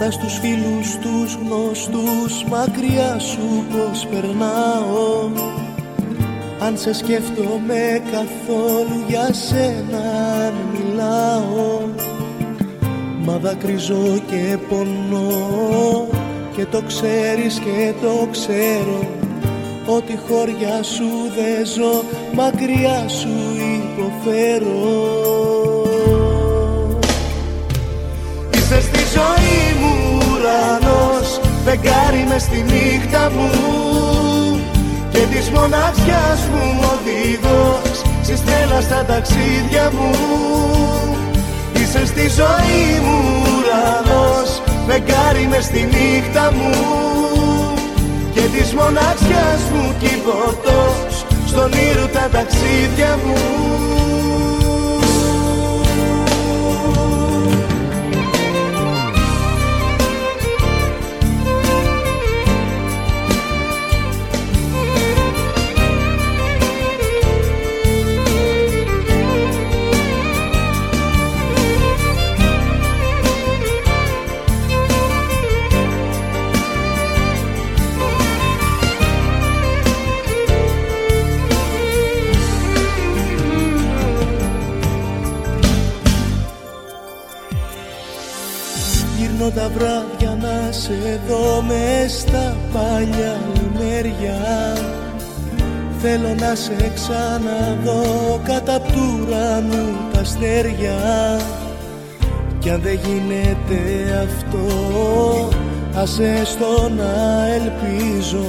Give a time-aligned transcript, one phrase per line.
[0.00, 5.30] Ρωτά στους φίλους τους γνωστούς μακριά σου πως περνάω.
[6.60, 9.98] Αν σε σκέφτομαι καθόλου για σένα
[10.46, 11.80] αν μιλάω.
[13.24, 16.08] Μα δακρυζώ και πονώ
[16.56, 19.08] και το ξέρεις και το ξέρω.
[19.86, 23.28] Ότι χώρια σου δεν ζω μακριά σου
[23.76, 25.39] υποφέρω
[29.20, 29.94] ζωή μου
[30.28, 31.28] ουρανός
[31.64, 33.50] Φεγγάρι μες στη νύχτα μου.
[35.12, 40.10] Και της μοναξιάς μου οδηγός Συστέλα στα ταξίδια μου.
[41.72, 43.18] Είσαι στη ζωή μου
[43.50, 44.50] ουρανός
[44.86, 46.74] Φεγγάρι μες στη νύχτα μου.
[48.34, 51.12] Και της μοναξιάς μου κυβωτός
[51.46, 54.19] Στον ήρου τα ταξίδια μου
[89.48, 93.38] τα βράδια να σε δω μες στα παλιά
[93.78, 94.38] μέρια
[96.02, 100.96] Θέλω να σε ξαναδώ κατά απ' του ουρανού τα αστέρια.
[102.58, 103.80] Κι αν δεν γίνεται
[104.24, 104.68] αυτό
[105.94, 108.44] ας έστω να ελπίζω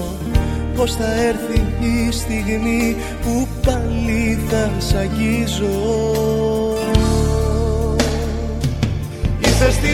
[0.75, 6.50] Πως θα έρθει η στιγμή που πάλι θα σ' αγγίζω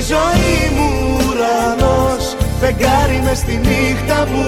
[0.02, 4.46] στη ζωή μου ουρανός Φεγγάρι μες στη νύχτα μου.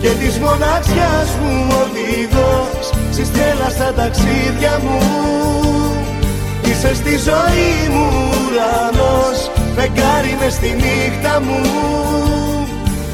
[0.00, 5.00] Και της μοναξιάς μου οδηγός Συστέλα στα ταξίδια μου.
[6.64, 8.06] Είσαι στη ζωή μου
[8.40, 9.38] ουρανός
[9.76, 11.60] Φεγγάρι μες στη νύχτα μου.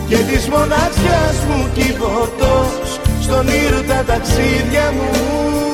[0.08, 5.65] Και της μοναξιάς μου κυβωτός Στον ήρου τα ταξίδια μου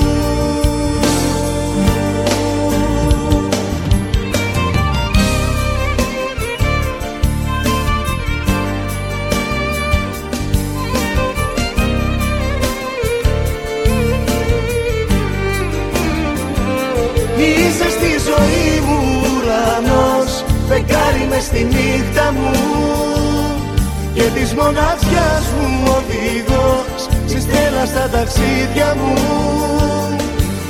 [21.32, 22.50] με στη νύχτα μου.
[24.14, 29.14] Και της μοναξιάς μου οδηγός συστέλα στα ταξίδια μου.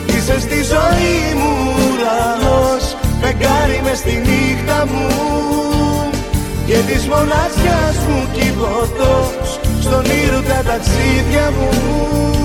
[0.07, 1.53] Είσαι στη ζωή μου
[1.83, 2.85] ουρανός
[3.21, 5.07] φεγγάρι μες στη νύχτα μου.
[6.67, 12.42] Και της μοναξιάς μου κυβωτός στον ήρου τα ταξίδια μου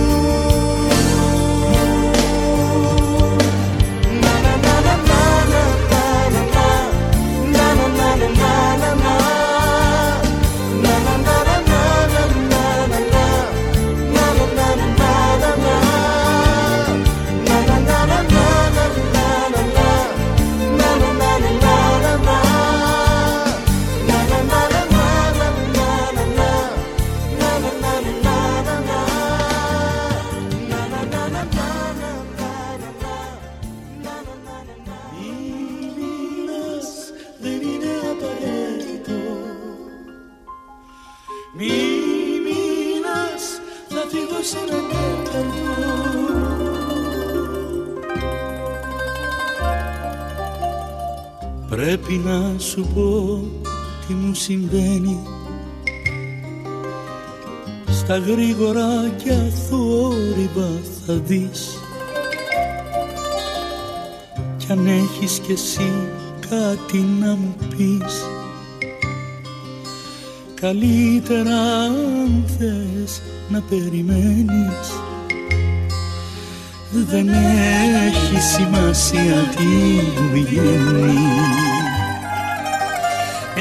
[51.87, 53.41] Πρέπει να σου πω
[54.07, 55.23] τι μου συμβαίνει.
[57.89, 60.69] Στα γρήγορα και αθόρυβα
[61.05, 61.77] θα δεις
[64.57, 65.91] Κι αν έχεις κι εσύ
[66.49, 68.25] κάτι να μου πεις.
[70.61, 74.91] Καλύτερα αν θες να περιμένεις.
[76.91, 77.29] Δεν
[78.07, 81.66] έχει σημασία τι μου βγαίνει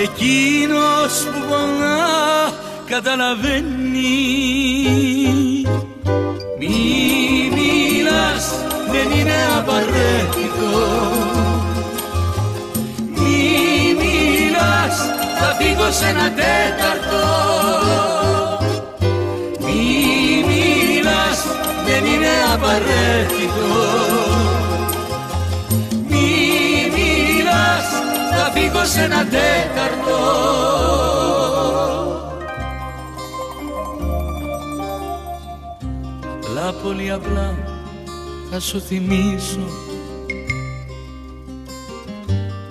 [0.03, 2.53] Εκείνος που πονά
[2.87, 4.05] καταλαβαίνει.
[6.59, 8.45] Μη μιλάς
[8.91, 10.75] δεν είναι απαραίτητο.
[13.15, 14.97] Μη μιλάς
[15.39, 17.25] θα φύγω σε ένα τέταρτο.
[21.87, 24.06] Δεν είναι απαραίτητο
[28.87, 30.17] Μη μιλάς, θα φύγω σε ένα τέταρτο.
[36.35, 37.55] Απλά πολύ απλά
[38.51, 39.69] θα σου θυμίσω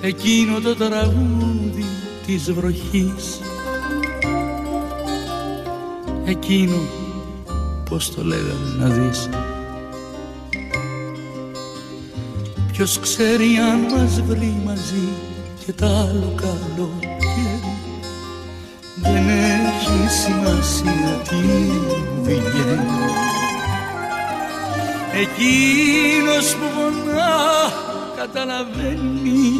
[0.02, 1.86] εκείνο το τραγούδι
[2.26, 3.40] της βροχής.
[6.26, 6.78] Εκείνο
[7.90, 9.30] πως το λέγανε να δεις.
[12.72, 15.35] Ποιος ξέρει αν μας βρει μαζί
[15.66, 16.90] και τ' άλλο καλό
[18.96, 21.36] δεν έχει σημασία τι
[22.22, 23.06] βγαίνει.
[25.14, 27.72] Εκείνος που πονά
[28.18, 29.52] καταλαβαίνει.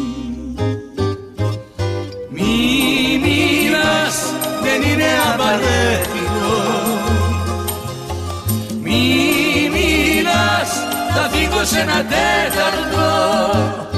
[2.30, 4.16] Μη μιλάς
[4.62, 6.54] δεν είναι απαραίτητο.
[8.82, 10.70] Μη μιλάς
[11.14, 13.95] θα φύγω σε ένα τέταρτο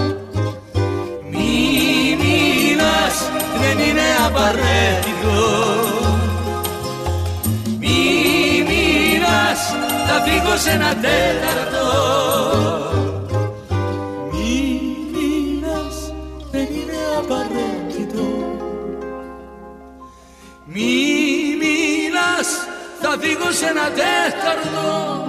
[4.39, 5.37] απαραίτητο.
[7.79, 7.99] Μη
[8.69, 9.61] μιλάς
[10.07, 11.87] θα φύγω σε ένα τέταρτο.
[14.31, 14.81] Μη
[15.13, 16.13] μιλάς
[16.51, 18.27] δεν είναι απαραίτητο.
[20.65, 20.93] Μη
[21.61, 22.49] μιλάς
[23.01, 25.28] θα φύγω σε ένα τέταρτο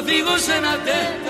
[0.00, 1.27] θα φύγω σε ένα τέταρτο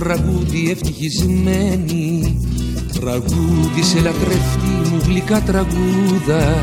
[0.00, 2.38] τραγούδι ευτυχισμένη.
[3.00, 6.56] Τραγούδισε λατρευτή μου γλυκά τραγούδα.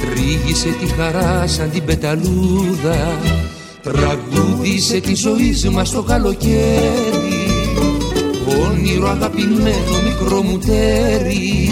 [0.00, 3.18] Τρίγησε τη χαρά σαν την πεταλούδα.
[3.82, 7.46] Τραγούδισε τη ζωή μας το καλοκαίρι.
[8.66, 11.70] Όνειρο αγαπημένο μικρό μου τέρι.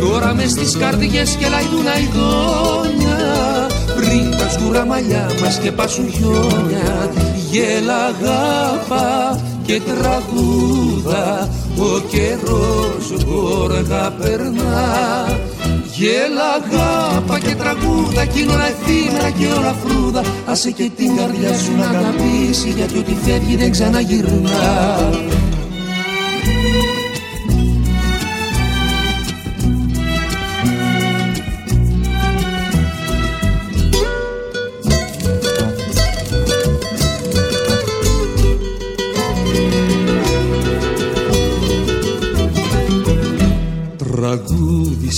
[0.00, 3.18] Τώρα μες στις καρδιές και λαϊδούν αηδόνια
[3.96, 7.10] Πριν τα σκούρα μαλλιά μας και πάσουν χιόνια.
[7.50, 15.38] Γέλα αγάπα και τραγούδα Ο καιρός γόργα περνά.
[15.96, 20.22] Γέλα αγάπα και τραγούδα κι είναι όλα εφήμερα και όλα φρούδα.
[20.46, 25.10] Άσε και την καρδιά σου να αγαπήσει γιατί ό,τι φεύγει δεν ξαναγυρνά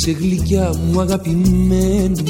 [0.05, 2.23] Σε γλυκιά μου αγαπημένη.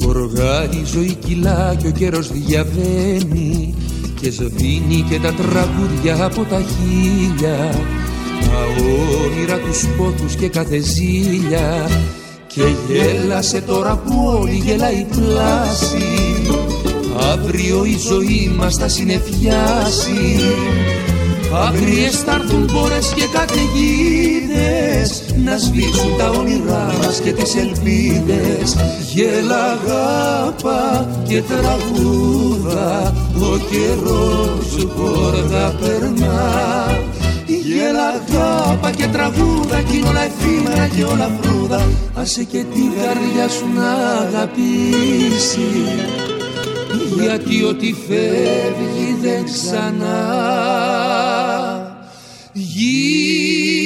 [0.00, 3.74] Γοργά η ζωή κυλά και ο καιρός διαβαίνει
[4.20, 7.70] Και σβήνει και τα τραγούδια από τα χίλια.
[8.40, 8.60] Τα
[9.24, 11.88] όνειρα τους πόθους και κάθε ζήλια.
[12.46, 16.06] Και γέλασε τώρα που όλη γελάει πλάση.
[17.32, 20.40] Αύριο η ζωή μας θα συνεφιάσει.
[21.66, 28.76] Αγριές θα έρθουν πόρες και καταιγίδες Να σβήσουν τα όνειρά μας και τις ελπίδες
[29.12, 33.14] Γέλα αγάπα και τραγούδα.
[33.34, 36.98] Ο καιρός γόργα περνά.
[37.46, 41.82] Γέλα αγάπα και τραγούδα κι είναι όλα εφήμερα και όλα φρούδα.
[42.14, 43.92] Άσε και την καρδιά σου να
[44.26, 45.60] αγαπήσει.
[47.14, 50.40] Γιατί ό,τι φεύγει δεν ξανά.
[52.54, 53.81] Απέναντί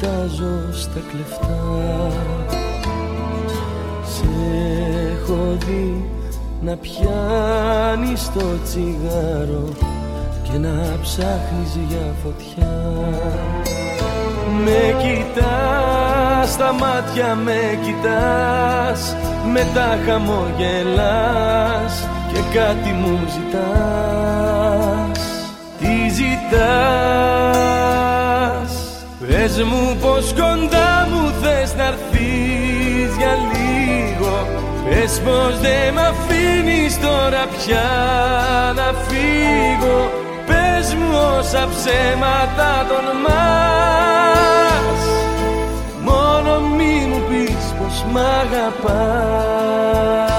[0.00, 1.60] κοιτάζω στα κλεφτά.
[4.04, 4.28] Σε
[5.12, 6.04] έχω δει
[6.60, 9.68] να πιάνεις το τσιγάρο
[10.42, 12.78] Και να ψάχνεις για φωτιά.
[14.64, 19.16] Με κοιτάς, στα μάτια με κοιτάς
[19.52, 25.18] Μετά χαμογελάς και κάτι μου ζητάς.
[26.12, 27.69] Ζητάς;
[29.30, 31.94] Πες μου πως κοντά μου θες να
[33.18, 34.46] για λίγο.
[34.88, 37.88] Πες πως δεν μ' αφήνεις τώρα πια
[38.74, 40.10] να φύγω.
[40.46, 41.08] Πες μου
[41.38, 43.30] όσα ψέματα τολμάς
[46.04, 50.29] Μόνο μη μου πεις πως μ' αγαπάς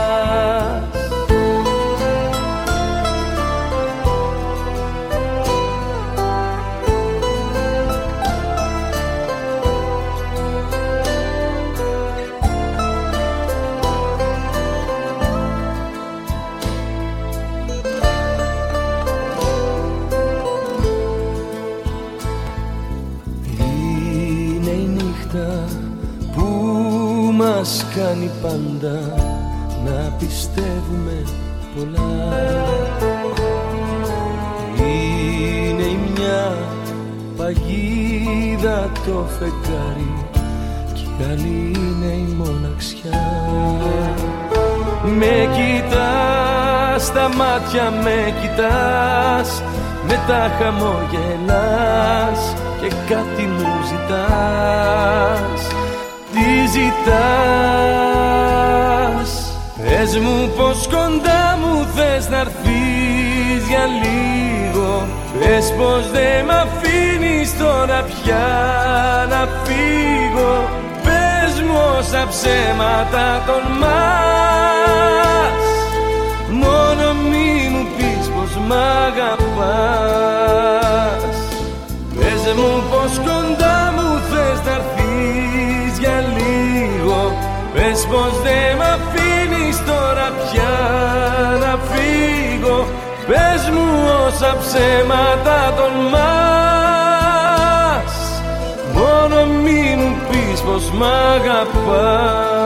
[28.12, 28.98] κάνει πάντα
[29.86, 31.24] να πιστεύουμε
[31.75, 32.12] πολλά.
[34.77, 36.58] Είναι η μια
[37.38, 40.13] παγίδα το φεγγάρι
[40.94, 43.22] κι η άλλη είναι η μοναξιά.
[45.18, 49.62] Με κοιτάς, στα μάτια με κοιτάς
[50.08, 52.41] μετά χαμογελάς
[52.82, 55.70] και κάτι μου ζητάς
[56.33, 57.21] τι ζητάς;
[59.77, 62.43] Πες μου πως κοντά μου θες να
[63.67, 65.07] για λίγο.
[65.39, 68.47] Πες πως δεν μ' αφήνεις τώρα πια
[69.29, 70.53] να φύγω.
[71.03, 73.91] Πες μου όσα ψέματα τολμάς
[76.50, 80.40] Μόνο μη μου πεις πως μ' αγαπάς
[88.12, 90.75] πως δεν μ' αφήνεις τώρα πια
[91.63, 92.80] να φύγω.
[93.27, 93.88] Πες μου
[94.25, 96.12] όσα ψέματα τολμάς
[98.94, 102.61] Μόνο μη μου πεις πως μ' αγαπάς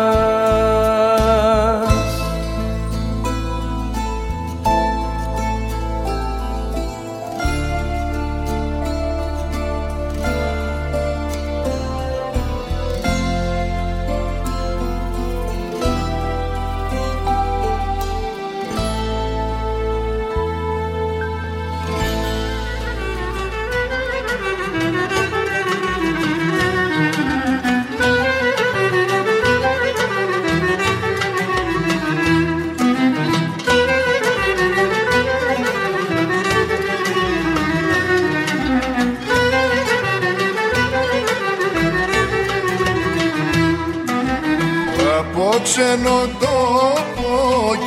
[45.75, 47.31] ξένο τόπο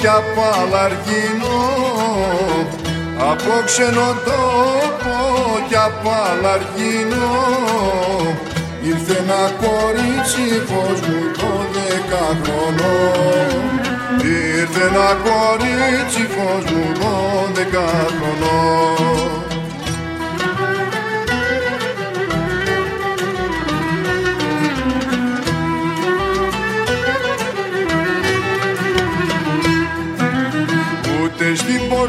[0.00, 1.58] κι από αλαργίνο
[3.30, 5.14] Από ξένο τόπο
[5.68, 7.28] κι από αλαργίνο
[8.82, 12.98] Ήρθε ένα κορίτσι φως μου το δεκαχρονό.
[14.58, 17.12] Ήρθε ένα κορίτσι φως μου το
[17.54, 18.58] δεκαχρονό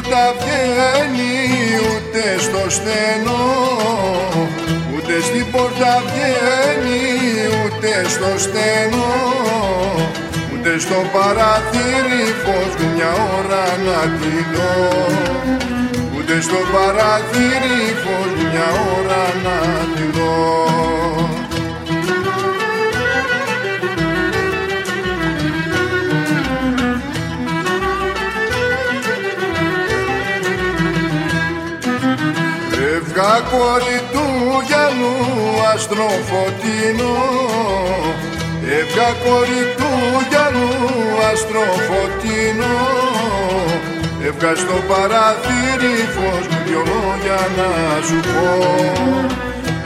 [0.00, 1.32] στην πόρτα βγαίνει
[1.90, 3.44] ούτε στο στενό
[4.94, 7.00] Ούτε στην πόρτα βγαίνει
[7.64, 9.14] ούτε στο στενό
[10.52, 14.74] Ούτε στο παραθύρι φως μου μια ώρα να τη δω
[16.16, 19.58] Ούτε στο παραθύρι φως μου μια ώρα να
[19.94, 20.99] τη δω
[33.20, 34.26] Εύγα κόρη του
[34.66, 35.16] γυαλού
[35.74, 37.16] αστροφωτεινό
[38.78, 39.90] Εύγα κόρη του
[40.30, 40.70] γυαλού
[41.32, 42.78] αστροφωτεινό
[44.26, 47.70] Εύγα στο παραθύρι φως μου δυο λόγια να
[48.06, 48.48] σου πω.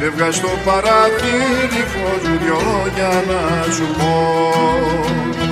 [0.04, 5.43] Εύγα στο παραθύρι φως μου δυο λόγια να σου πω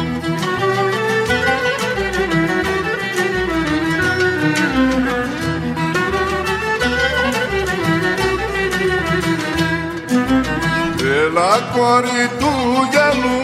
[11.34, 12.52] Έλα κόρη του
[12.90, 13.40] γυαλού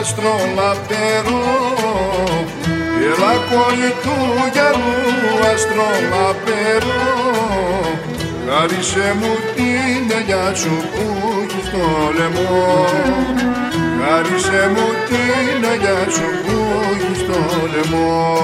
[0.00, 1.46] αστρολαπτερό
[3.10, 4.16] Έλα κόρη του
[4.52, 4.98] γυαλού
[5.52, 7.06] αστρολαπτερό
[8.48, 11.04] Χάρισε μου την ελιά σου που
[11.42, 12.84] έχεις στο λαιμό.
[14.00, 16.56] Χάρισε μου την ελιά σου που
[16.94, 17.40] έχεις στο
[17.72, 18.38] λαιμό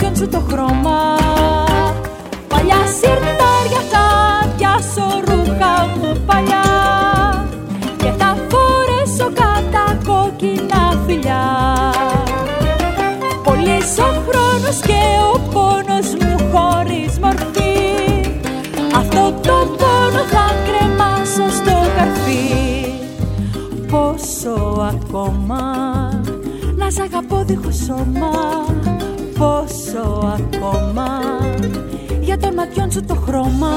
[0.00, 0.98] Για των ματιών σου το χρώμα.
[2.48, 4.06] Παλιά σιρτάρια θα
[4.56, 6.64] πιάσω ρούχα μου παλιά.
[7.96, 11.44] Και θα φορέσω κατά κόκκινα φιλιά.
[13.44, 15.02] Πολύς ο χρόνος και
[15.34, 17.74] ο πόνος μου χωρίς μορφή.
[18.96, 22.48] Αυτό το πόνο θα κρεμάσω στο καρφί.
[23.90, 24.54] Πόσο
[24.94, 25.62] ακόμα
[26.76, 28.30] να σ' αγαπώ δίχως σώμα
[29.40, 31.08] Πόσο ακόμα
[32.20, 33.70] για των ματιών σου το χρώμα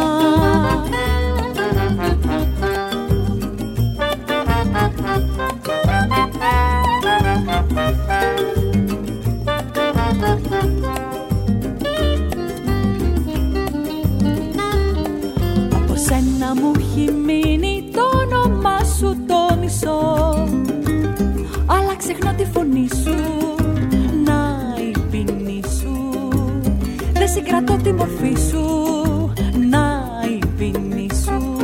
[27.73, 29.33] συγκρατώ τη μορφή σου
[29.69, 31.57] Να η ποινή σου.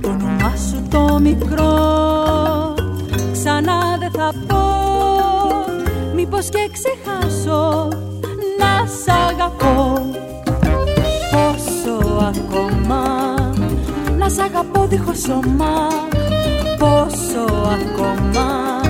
[0.00, 1.74] Το όνομά σου το μικρό
[3.32, 4.58] Ξανά δεν θα πω.
[6.14, 7.88] Μήπως και ξεχάσω
[8.58, 10.10] Να σ' αγαπώ.
[11.30, 13.34] Πόσο ακόμα
[14.18, 15.88] Να σ' αγαπώ δίχως σώμα.
[16.78, 18.80] Πόσο ακόμα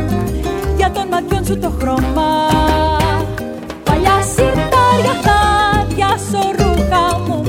[0.76, 2.48] Για των ματιών σου το χρώμα
[6.11, 7.42] πιάσω ρούχα μου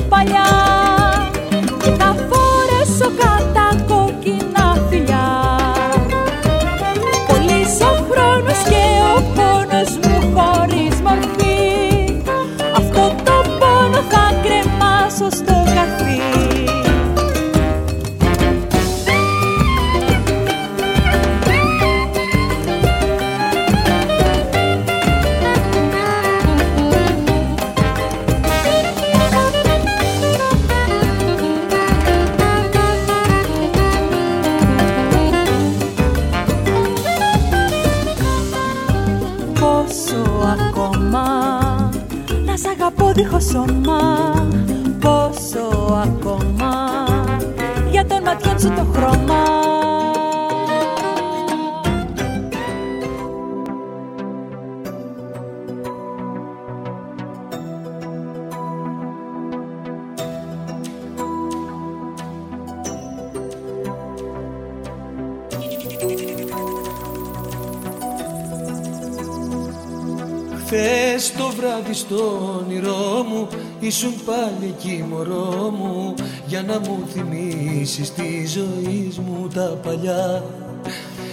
[48.62, 49.60] των ματιών σου το χρώμα.
[70.64, 73.48] Χθες το βράδυ στο όνειρό μου
[73.80, 76.14] Ήσουν πάλι εκεί μωρό μου
[76.46, 80.44] Για να μου θυμίσεις της ζωής μου τα παλιά.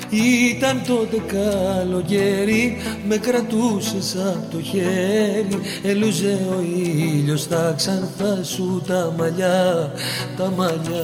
[0.10, 5.48] Ήταν τότε καλοκαίρι, με κρατούσες από το χέρι.
[5.84, 9.92] Ελούζε ο ήλιος στα ξανθά σου τα μαλλιά,
[10.38, 11.04] τα μαλλιά.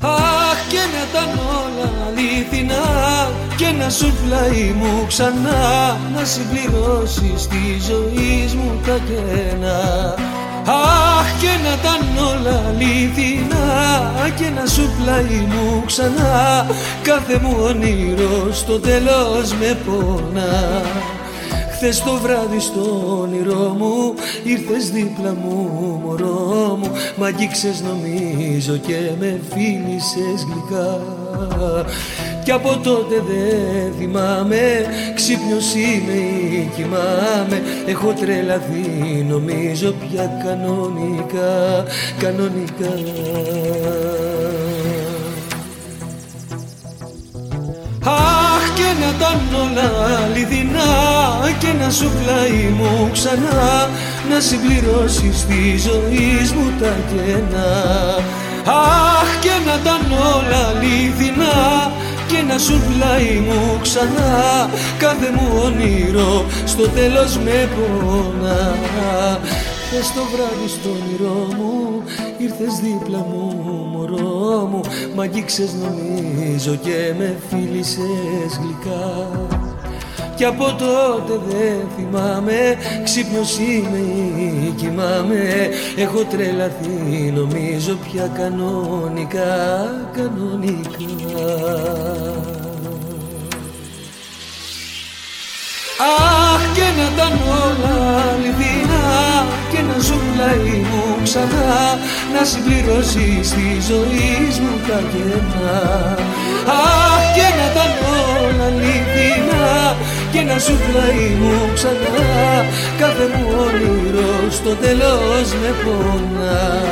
[0.00, 2.84] Αχ και να ήταν όλα αλήθινα
[3.56, 10.14] και να σου πλάι μου ξανά να συμπληρώσεις τη ζωή μου τα κενά
[10.68, 13.66] Αχ και να ήταν όλα αλήθινα
[14.36, 16.66] και να σου πλάι μου ξανά.
[17.02, 20.82] Κάθε μου όνειρο στο τέλος με πονά.
[21.72, 25.70] Χθες το βράδυ στο όνειρό μου ήρθες δίπλα μου
[26.04, 26.90] μωρό μου.
[27.16, 31.00] Μ' αγγίξες νομίζω και με φίλησες γλυκά
[32.44, 37.62] Κι από τότε δεν θυμάμαι ξύπνιος είμαι ή κοιμάμαι.
[37.86, 41.84] Έχω τρελαθεί νομίζω πια κανονικά,
[42.18, 42.92] κανονικά.
[48.04, 49.88] Αχ και να ήταν όλα
[50.24, 50.90] αληθινά
[51.58, 53.88] και να σου πλάι μου ξανά.
[54.30, 57.70] Να συμπληρώσεις τη ζωή μου τα κενά.
[58.64, 61.92] Αχ και να ήταν όλα αληθινά
[62.28, 64.70] και να σου πλάι μου ξανά.
[64.98, 68.76] Κάθε μου όνειρο στο τέλος με πονά.
[69.86, 72.02] Χθες το βράδυ στο όνειρό μου
[72.38, 73.54] ήρθες δίπλα μου
[73.92, 74.80] μωρό μου.
[75.14, 79.57] Μ' αγγίξες νομίζω και με φίλησες γλυκά
[80.38, 83.98] κι από τότε δεν θυμάμαι Ξύπνιος είμαι
[84.42, 85.68] ή κοιμάμαι.
[85.96, 89.54] Έχω τρελαθεί νομίζω πια κανονικά
[90.16, 91.48] Κανονικά.
[96.08, 101.98] Αχ και να ήταν όλα αληθινά και να ζουν πλάι μου ξανά.
[102.34, 105.78] Να συμπληρώσει τη ζωή μου τα κενά
[106.66, 107.92] Αχ και να ήταν
[108.42, 109.96] όλα αληθινά
[110.32, 112.64] και να σου πλάι μου ξανά.
[112.98, 116.84] Κάθε μου όνειρο στο τέλος με πονά.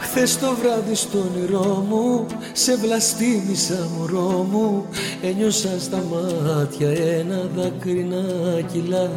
[0.00, 4.86] Χθες το βράδυ στο όνειρό μου Σε βλαστήμισα μωρό μου.
[5.22, 9.10] Ένιωσα στα μάτια ένα δάκρυ να κυλά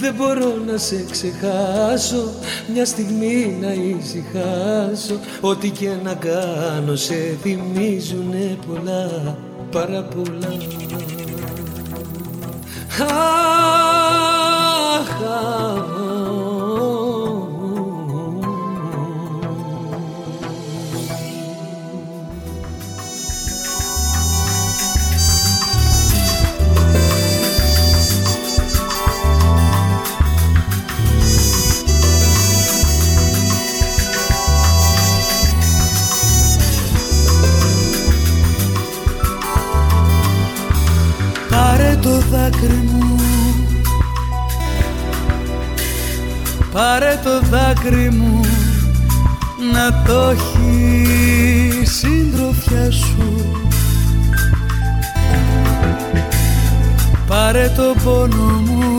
[0.00, 2.30] δεν μπορώ να σε ξεχάσω
[2.72, 5.20] Μια στιγμή να ησυχάσω.
[5.40, 9.36] Ό,τι και να κάνω σε θυμίζουνε πολλά
[9.70, 10.56] Πάρα πολλά
[12.98, 13.04] ha
[15.20, 16.15] ha
[42.46, 42.52] Αχ,
[46.72, 48.40] Πάρε το δάκρυ μου
[49.72, 53.58] να το έχει συντροφιά σου.
[57.26, 58.96] Πάρε το πόνο μου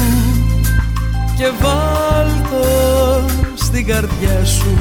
[1.37, 2.67] και βάλ το
[3.55, 4.77] στην καρδιά σου.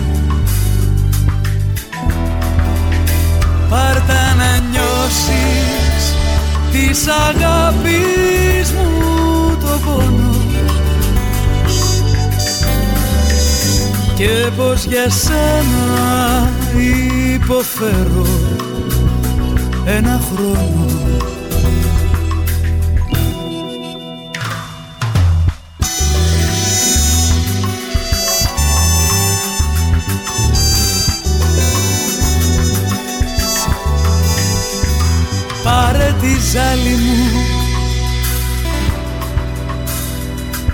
[3.68, 5.86] Πάρτα να νιώσεις
[6.72, 10.35] της αγάπης μου το πόνο.
[14.14, 16.48] Και πως για σένα
[17.35, 18.26] υποφέρω
[19.85, 20.95] ένα χρόνο
[35.66, 37.40] Πάρε τη ζάλη μου.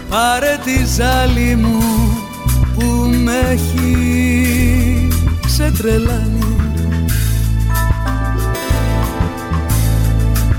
[0.09, 1.83] Πάρε τη ζάλη μου
[3.25, 5.09] με έχει
[5.47, 6.57] ξετρελάνει.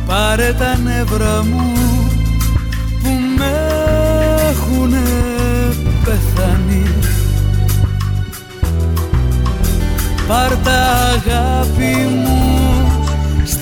[0.07, 1.71] Πάρε τα νεύρα μου
[3.03, 3.51] που με
[4.49, 5.03] έχουνε
[6.03, 6.83] πεθάνει.
[10.27, 10.81] Πάρ' τα
[11.13, 12.42] αγάπη μου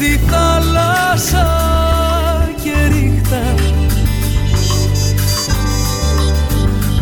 [0.01, 1.47] στη θάλασσα
[2.63, 3.53] και ρίχτα.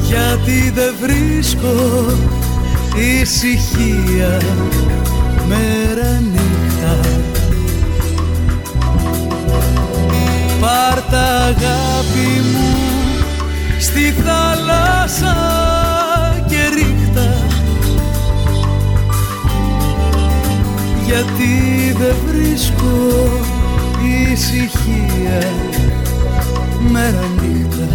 [0.03, 2.05] Γιατί δεν βρίσκω
[3.21, 4.41] ησυχία
[5.47, 6.99] μέρα νύχτα.
[10.59, 12.75] Πάρ' τα αγάπη μου
[13.79, 15.58] στη θάλασσα
[21.09, 22.87] γιατί δεν βρίσκω
[24.31, 25.41] ησυχία
[26.91, 27.87] μέρα νύχτα.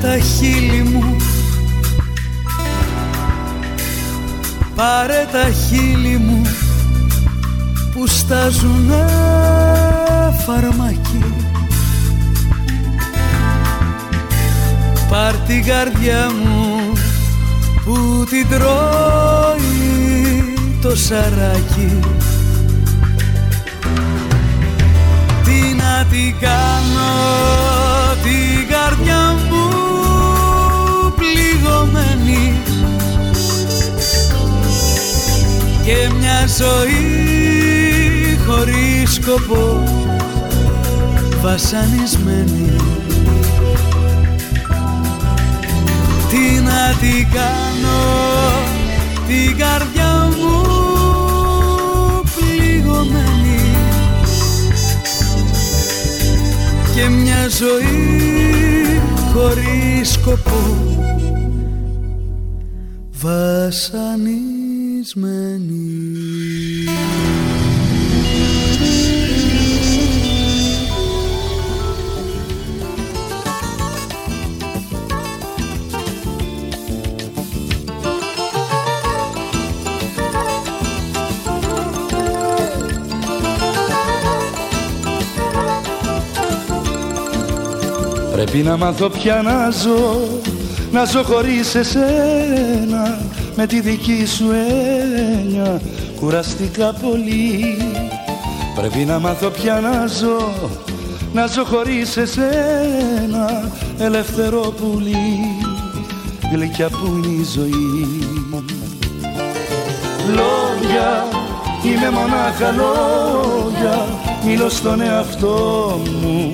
[0.00, 1.16] Τα χείλη μου.
[4.74, 6.35] Πάρε τα χείλη μου
[8.06, 9.04] που στάζουνε
[10.46, 11.24] φαρμακί
[15.10, 16.92] Πάρ την καρδιά μου
[17.84, 19.74] που την τρώει
[20.82, 21.98] το σαράκι.
[25.44, 27.12] Τι να την κάνω
[28.22, 29.66] την καρδιά μου
[35.84, 37.95] και μια ζωή
[38.46, 39.82] χωρίς σκοπό
[41.42, 42.76] βασανισμένη.
[46.30, 48.02] Τι να την κάνω
[49.26, 50.62] την καρδιά μου
[52.36, 53.76] πληγωμένη.
[56.94, 59.00] Και μια ζωή
[59.32, 60.62] χωρίς σκοπό
[63.20, 64.46] βασανισμένη
[88.56, 90.28] Πρέπει να μάθω πια να ζω
[90.92, 93.18] Να ζω χωρίς εσένα
[93.56, 95.80] Με τη δική σου έννοια
[96.20, 97.76] Κουραστικά πολύ.
[98.74, 100.70] Πρέπει να μάθω πια να ζω
[101.32, 105.38] Να ζω χωρίς εσένα Ελεύθερο πουλί
[106.52, 108.08] Γλυκιά που είναι η ζωή
[110.28, 111.26] Λόγια
[111.84, 114.06] Είμαι μονάχα λόγια
[114.44, 116.52] Μιλώ στον εαυτό μου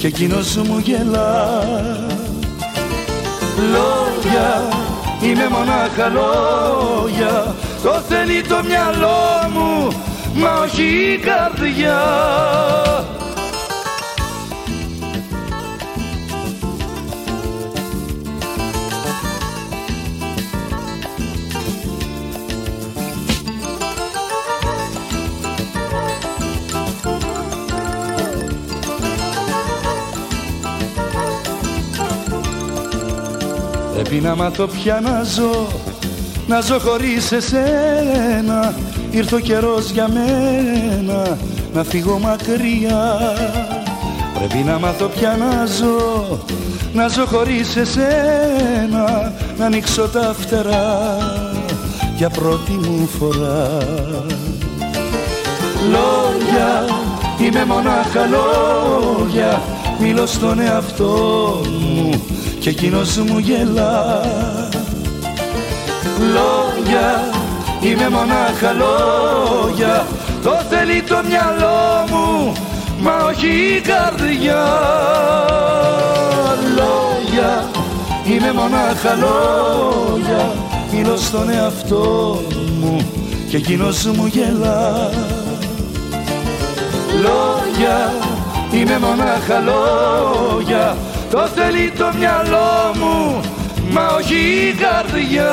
[0.00, 1.62] και εκείνος μου γελά.
[3.56, 4.68] Λόγια,
[5.22, 7.54] είναι μονάχα λόγια.
[7.82, 9.88] Το θέλει το μυαλό μου,
[10.34, 12.00] μα όχι η καρδιά
[34.10, 35.66] Πρέπει να μάθω πια να ζω
[36.46, 38.74] Να ζω χωρίς εσένα.
[39.10, 41.38] Ήρθε ο καιρός για μένα
[41.74, 43.18] Να φύγω μακριά.
[44.34, 46.38] Πρέπει να μάθω πια να ζω
[46.92, 49.32] Να ζω χωρίς εσένα.
[49.58, 51.16] Να ανοίξω τα φτερά
[52.16, 53.78] Για πρώτη μου φορά.
[55.90, 56.84] Λόγια
[57.40, 59.62] Είμαι μονάχα λόγια
[59.98, 64.20] Μιλώ στον εαυτό μου και εκείνος μου γελά.
[66.18, 67.24] Λόγια,
[67.80, 70.06] είμαι μονάχα λόγια.
[70.42, 72.52] Το θέλει το μυαλό μου
[73.00, 74.64] μα όχι η καρδιά.
[76.76, 77.70] Λόγια,
[78.24, 80.52] είμαι μονάχα λόγια.
[80.92, 82.40] Μιλώ στον εαυτό
[82.80, 83.06] μου
[83.50, 85.10] και εκείνος μου γελά.
[87.22, 88.12] Λόγια,
[88.72, 90.96] είμαι μονάχα λόγια
[91.30, 93.40] το θέλει το μυαλό μου
[93.90, 95.50] μα όχι η καρδιά.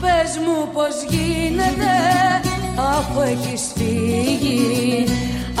[0.00, 1.86] Πες μου πως γίνεται
[2.76, 5.04] αφού έχεις φύγει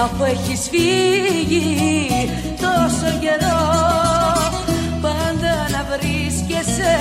[0.00, 1.78] αφού έχεις φύγει
[2.60, 3.62] τόσο καιρό.
[5.00, 6.92] Πάντα να βρίσκεσαι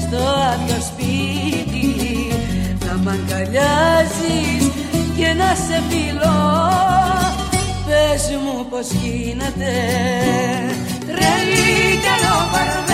[0.00, 0.16] στο
[0.50, 1.88] άδειο σπίτι
[2.86, 4.64] να μ' αγκαλιάζεις
[5.16, 6.42] και να σε φιλώ.
[7.86, 9.72] Πες μου πως γίνεται.
[11.06, 12.93] Τρελή καλοπαρμένη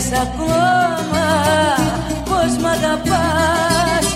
[0.00, 1.26] λες ακόμα
[2.24, 4.06] πως μ' αγαπάς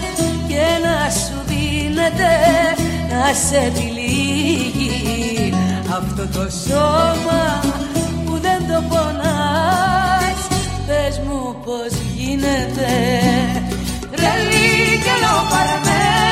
[0.48, 2.32] Και να σου δίνεται
[3.10, 5.54] να σε τυλίγει
[5.96, 7.60] Αυτό το σώμα
[8.24, 10.38] που δεν το πονάς
[10.86, 12.92] Πες μου πως γίνεται.
[14.10, 16.23] Τρελή και λοπαρμένη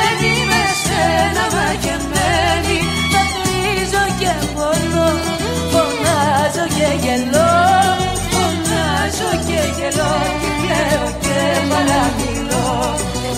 [11.83, 12.95] παραμιλώ.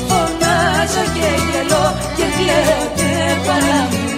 [0.07, 1.85] Φωνάζω και γελώ
[2.15, 3.11] Και κλαίω και
[3.45, 4.14] παραμιλώ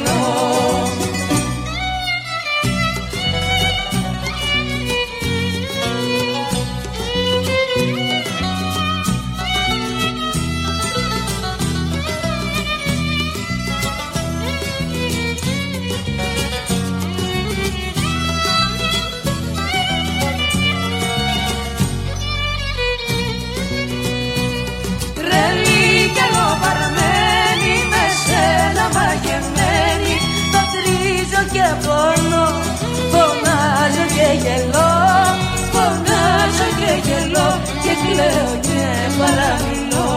[38.01, 38.83] κλαίω και
[39.19, 40.09] παραμιλώ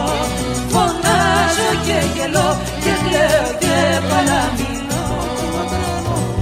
[0.73, 2.49] Φωνάζω και γελώ
[2.83, 3.75] και κλαίω και
[4.09, 5.05] παραμιλώ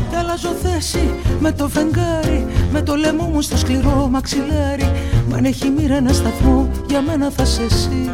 [0.10, 4.92] Κι αλλάζω θέση με το φεγγάρι Με το λαιμό μου στο σκληρό μαξιλάρι.
[5.30, 8.10] Μα αν έχει μοίρα ένα σταθμό για μένα θα σε εσύ.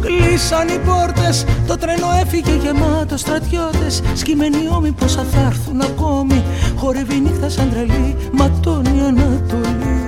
[0.00, 4.02] Κλείσαν οι πόρτες, το τρένο έφυγε γεμάτος στρατιώτες.
[4.14, 6.42] Σκυμμένοι ώμοι πόσα θα έρθουν ακόμη.
[6.76, 10.07] Χορεύει η νύχτα σαν τρελή, ματώνει Ανατολή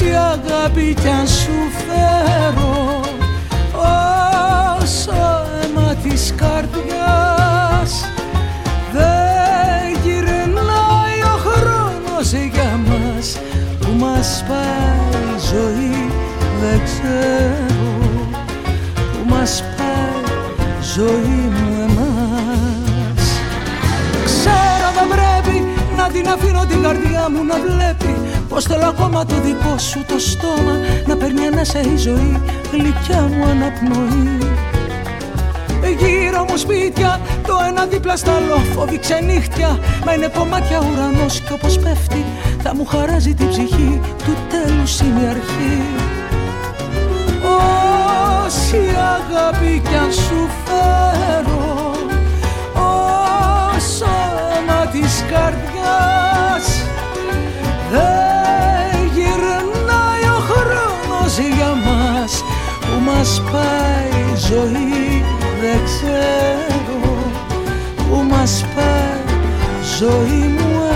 [0.00, 1.52] Όση αγάπη κι αν σου
[1.86, 3.00] φέρω
[4.82, 5.12] Όσο
[5.62, 8.04] αίμα της καρδιάς
[8.92, 13.38] Δεν γυρνάει ο χρόνος για μας
[13.80, 16.10] Που μας πάει η ζωή
[16.60, 18.28] δεν ξέρω.
[18.94, 20.22] Που μας πάει
[20.94, 23.26] ζωή μου εμάς.
[24.24, 27.97] Ξέρω δεν πρέπει να την αφήνω την καρδιά μου να βλέπει
[28.58, 32.40] Πως θέλω ακόμα το δικό σου το στόμα Να παίρνει ανάσα η ζωή
[32.72, 34.38] γλυκιά μου αναπνοή.
[35.98, 41.52] Γύρω μου σπίτια, το ένα δίπλα στα άλλο Φόβη ξενύχτια, μα είναι κομμάτια ουρανός Και
[41.52, 42.24] όπως πέφτει
[42.62, 45.82] θα μου χαράζει την ψυχή Του τέλους είναι η αρχή.
[48.44, 48.82] Όση
[49.16, 51.90] αγάπη κι αν σου φέρω
[53.76, 54.06] Όσο
[54.54, 56.82] αίμα της καρδιάς
[57.90, 58.37] Δεν
[63.18, 65.24] μας πάει η ζωή
[65.60, 67.16] δεν ξέρω
[67.96, 69.38] Που μας πάει
[69.98, 70.87] ζωή μου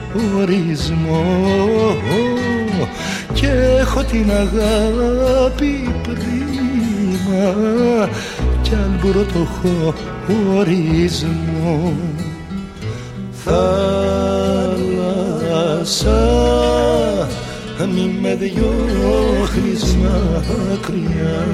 [0.07, 1.25] χωρισμό
[3.41, 7.55] και έχω την αγάπη πρίμα.
[8.63, 9.47] Κι αν μπορώ το
[10.27, 11.93] χωρισμό
[13.45, 13.79] θάλασσα
[17.95, 21.47] μη με διώχνεις μακριά.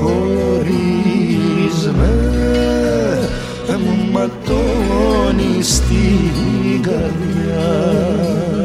[0.00, 2.12] Χωρίς με
[3.78, 8.57] μου ματώνεις την καρδιά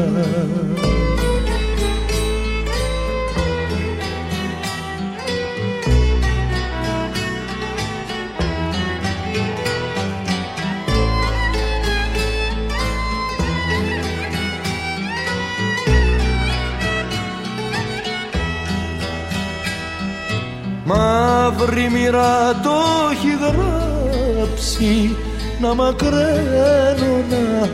[21.74, 22.74] Μαύρη μοίρα το
[23.12, 25.16] έχει γράψει
[25.60, 27.68] να μακραίνω να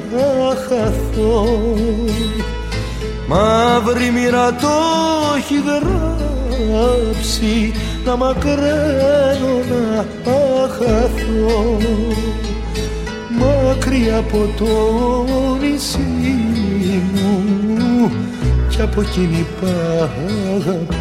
[0.55, 1.45] χαθώ.
[3.27, 4.69] Μαύρη μοίρα το
[5.37, 7.53] έχει γράψει
[8.05, 10.07] να μακραίνω να
[10.69, 11.79] χαθώ.
[13.39, 14.75] Μακριά από το
[15.61, 16.39] νησί
[17.13, 18.11] μου
[18.69, 19.47] κι από εκείνη
[20.57, 21.01] αγαπώ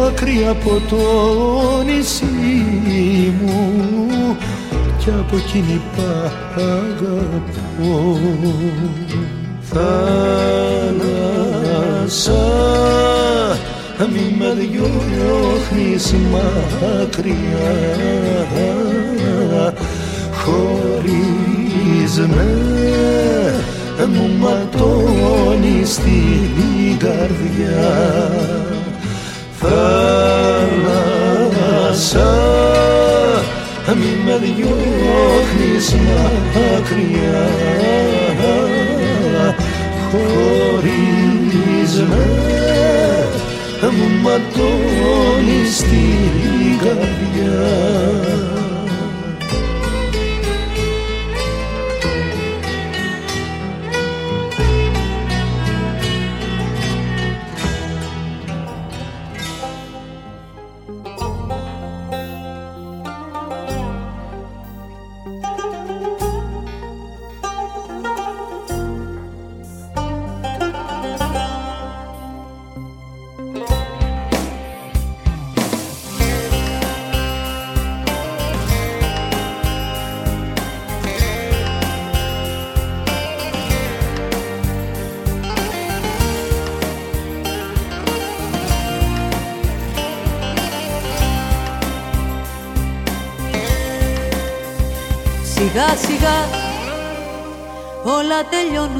[0.00, 0.96] μακριά από το
[1.84, 4.36] νησί μου
[4.98, 5.80] κι από εκείνη
[6.56, 8.18] αγαπώ
[9.62, 10.00] θάλασσα
[14.12, 17.72] μη με διώχνεις μακριά
[20.32, 28.69] χωρίς με μου ματώνεις την καρδιά
[29.60, 31.20] θάλασσα
[33.96, 35.86] μη με διώχνεις
[36.54, 37.44] μακριά.
[40.10, 47.58] Χωρίς με μου ματώνεις την καρδιά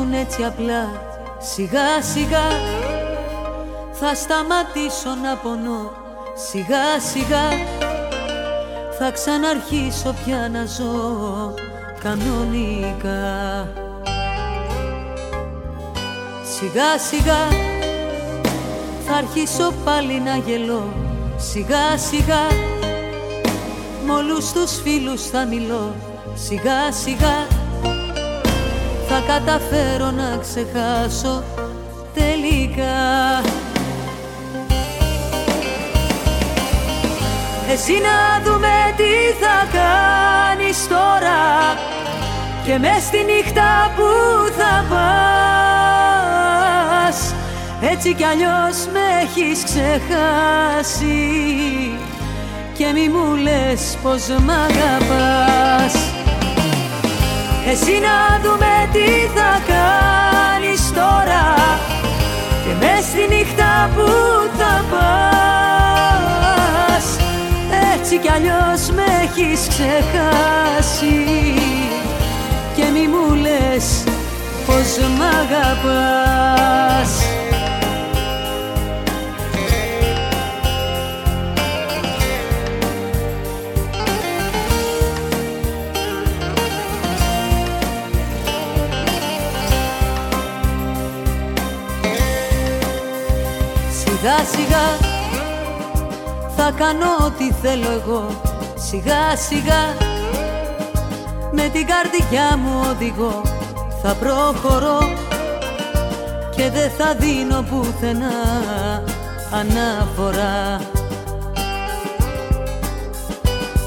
[0.00, 0.88] τελειώνουν έτσι απλά.
[1.38, 2.48] Σιγά σιγά
[3.92, 5.92] θα σταματήσω να πονώ.
[6.50, 7.48] Σιγά σιγά
[8.98, 11.54] θα ξαναρχίσω πια να ζω
[12.02, 13.68] κανονικά.
[16.56, 17.48] Σιγά σιγά
[19.06, 20.84] θα αρχίσω πάλι να γελώ.
[21.36, 22.46] Σιγά σιγά
[24.06, 25.94] με όλους τους φίλους θα μιλώ.
[26.34, 27.49] Σιγά σιγά
[29.12, 31.42] θα καταφέρω να ξεχάσω
[32.14, 33.42] τελικά.
[37.72, 41.42] Εσύ να δούμε τι θα κάνεις τώρα
[42.64, 44.08] και μες στη νύχτα που
[44.58, 46.14] θα πας.
[47.80, 51.20] Έτσι κι αλλιώς με έχεις ξεχάσει
[52.76, 56.09] και μη μου λες πως μ' αγαπάς
[57.70, 61.44] εσύ να δούμε τι θα κάνεις τώρα
[62.64, 64.06] Και μες στη νύχτα που
[64.58, 67.06] θα πας.
[67.94, 71.24] Έτσι κι αλλιώς με έχεις ξεχάσει
[72.76, 74.04] Και μη μου λες
[74.66, 77.10] πως μ' αγαπάς
[94.20, 94.86] Σιγά σιγά
[96.56, 98.40] θα κάνω ό,τι θέλω εγώ.
[98.74, 99.96] Σιγά σιγά
[101.52, 103.42] με την καρδιά μου οδηγώ.
[104.02, 104.98] Θα προχωρώ
[106.56, 108.32] και δεν θα δίνω πουθενά
[109.50, 110.80] αναφορά.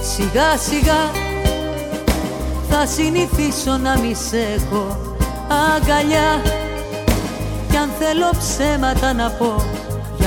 [0.01, 1.11] Σιγά σιγά
[2.69, 4.97] θα συνηθίσω να μη σε έχω
[5.75, 6.41] αγκαλιά.
[7.69, 9.82] Κι αν θέλω ψέματα να πω για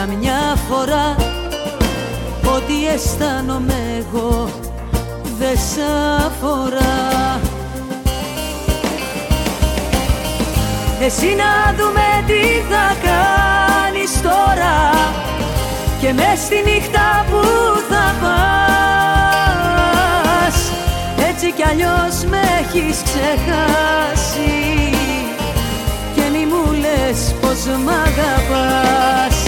[0.06, 1.16] μια φορά
[2.54, 4.48] Ό,τι αισθάνομαι εγώ
[5.38, 5.78] δεν σ'
[6.26, 7.40] αφορά.
[11.00, 14.76] Εσύ να δούμε τι θα κάνεις τώρα
[16.00, 17.40] Και μες στη νύχτα που
[17.88, 19.46] θα πας.
[21.28, 24.56] Έτσι κι αλλιώς με έχεις ξεχάσει
[26.14, 29.45] Και μη μου λες πως μ' αγαπάς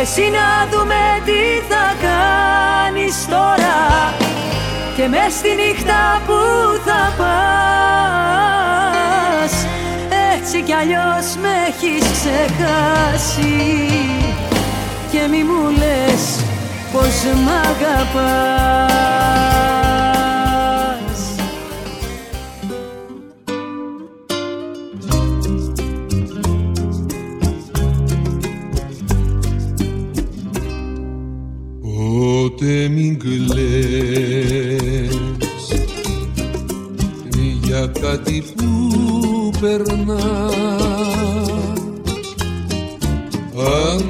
[0.00, 3.78] εσύ να δούμε τι θα κάνεις τώρα
[4.96, 6.38] Και μες στη νύχτα που
[6.84, 7.32] θα πας.
[10.34, 13.56] Έτσι κι αλλιώς με έχεις ξεχάσει
[15.10, 16.24] και μη μου λες
[16.92, 19.02] πως μ' αγαπάς
[38.00, 40.50] κάτι που περνά.
[43.54, 44.02] Αν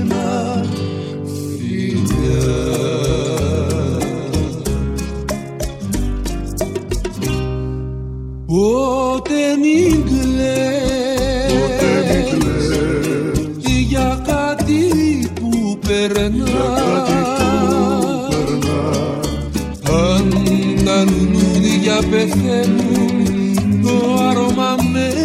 [22.20, 23.94] λουλούδια πεθαίνουν το
[24.28, 25.20] άρωμα μένει.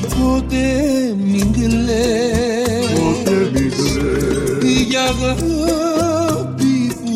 [0.00, 0.70] Ποτέ
[1.24, 2.88] μην κλαις.
[4.88, 7.14] Για αγάπη που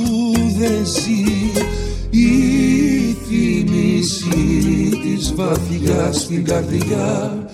[0.58, 1.24] δεν ζει
[2.10, 2.28] η
[3.28, 4.42] θύμηση
[5.02, 7.48] της βαθιάς στην καρδιά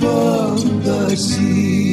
[0.00, 1.91] πάντα ζει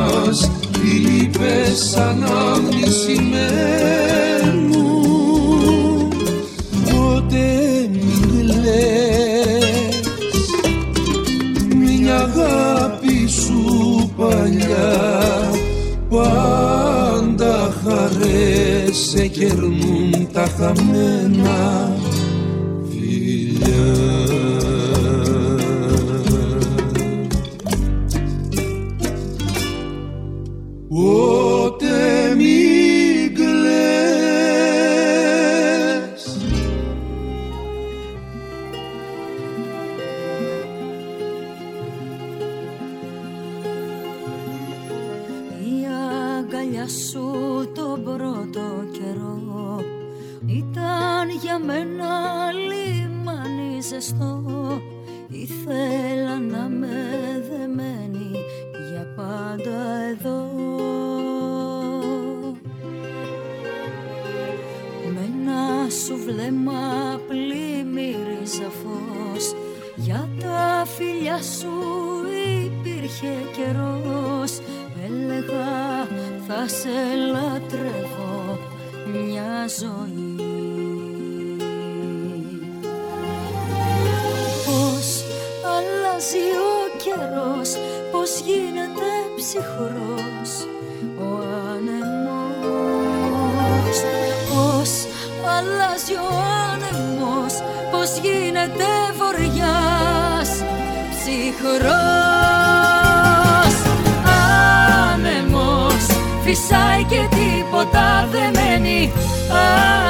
[0.00, 0.50] ψυχή μας
[0.82, 3.18] λείπες ανάμνησιμένου
[6.84, 10.00] ποτέ μην κλαις
[11.76, 14.98] μια αγάπη σου παλιά
[16.08, 21.39] πάντα χαρές σε κερνούν τα χαμένα
[54.10, 54.80] λιμάνι ζεστό
[55.32, 56.88] Ήθελα να με
[57.50, 58.30] δεμένη
[58.90, 60.48] για πάντα εδώ.
[65.14, 69.54] Με ένα σου βλέμμα πλημμύριζα φως.
[69.96, 71.72] Για τα φιλιά σου
[72.64, 74.60] υπήρχε καιρός.
[75.04, 76.06] Έλεγα
[76.46, 76.88] θα σε
[77.32, 78.58] λατρεύω
[79.12, 80.19] μια ζωή
[89.52, 90.52] ψυχρός
[91.18, 91.28] ο
[91.74, 92.76] άνεμος.
[94.50, 94.90] Πώς
[95.54, 96.30] αλλάζει ο
[96.70, 97.54] άνεμος
[97.90, 100.50] Πώς γίνεται βοριάς
[101.10, 101.90] ψυχρός
[105.12, 106.04] Άνεμος
[106.44, 109.12] φυσάει και τίποτα δεν μένει.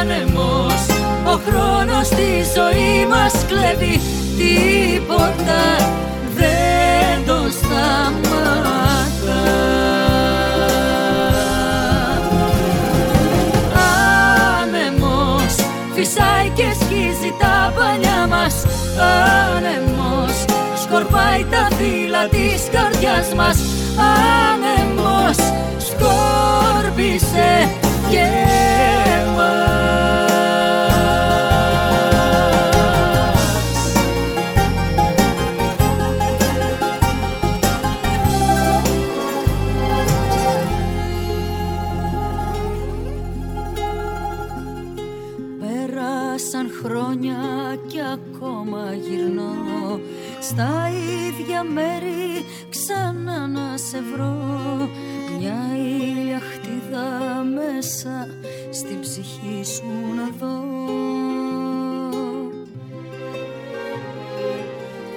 [0.01, 0.83] Άνεμος
[1.25, 4.01] ο χρόνος τη ζωή μας κλέβει.
[4.39, 5.63] Τίποτα
[6.37, 6.80] δεν
[16.13, 18.55] φυσάει και σκίζει τα παλιά μας.
[19.57, 20.45] Άνεμος
[20.83, 23.59] σκορπάει τα φύλλα της καρδιάς μας.
[24.53, 25.37] Άνεμος
[25.79, 27.69] σκόρπισε
[28.11, 28.27] και
[29.37, 29.70] μας
[54.01, 54.37] σε βρω
[55.39, 58.29] μια ήλια χτίδα μέσα
[58.71, 60.63] στην ψυχή σου να δω.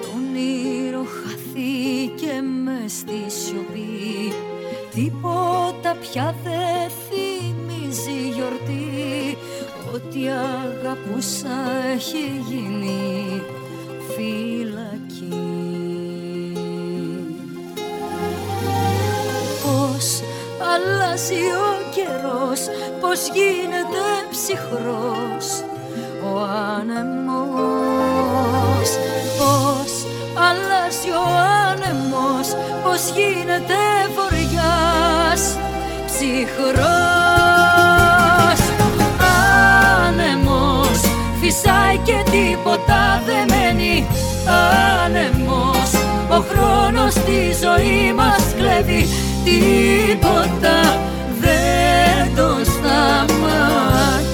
[0.00, 4.32] Το όνειρο χαθήκε με στη σιωπή.
[4.94, 9.36] Τίποτα πια δεν θυμίζει γιορτή.
[9.94, 11.56] Ότι αγαπούσα
[11.94, 13.42] έχει γίνει
[14.14, 15.73] φυλακή
[20.74, 22.60] αλλάζει ο καιρός,
[23.00, 25.46] πώς γίνεται ψυχρός
[26.28, 26.30] ο
[26.76, 28.88] άνεμος.
[29.38, 29.92] Πώς
[30.46, 31.26] αλλάζει ο
[31.70, 32.48] άνεμος,
[32.84, 33.80] πώς γίνεται
[34.14, 35.42] βοριάς
[36.06, 36.84] ψυχρός
[40.06, 41.00] Άνεμος
[41.40, 44.06] φυσάει και τίποτα δεν μένει.
[45.04, 45.90] Άνεμος
[46.30, 49.08] ο χρόνος στη ζωή μας κλέβει
[49.44, 50.78] τίποτα
[51.40, 54.24] δεν το σταματά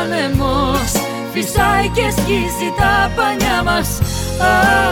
[0.00, 0.92] Άνεμος
[1.32, 3.98] φυσάει και σκίζει τα πανιά μας.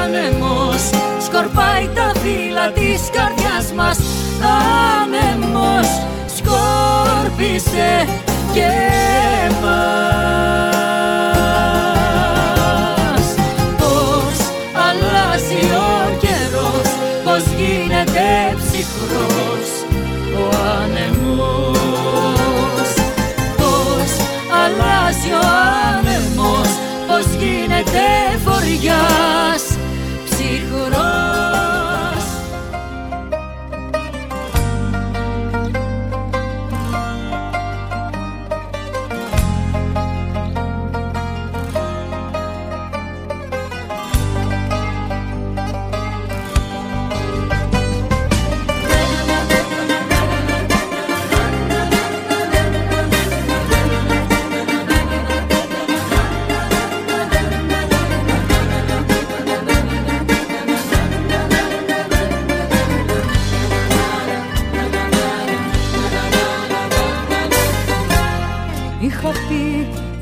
[0.03, 0.91] Άνεμος
[1.25, 3.99] σκορπάει τα φύλλα της καρδιάς μας.
[5.01, 5.89] Άνεμος
[6.37, 8.09] σκόρπισε
[8.53, 8.71] και
[9.47, 11.04] εμάς
[27.85, 29.74] γίνεται βοριάς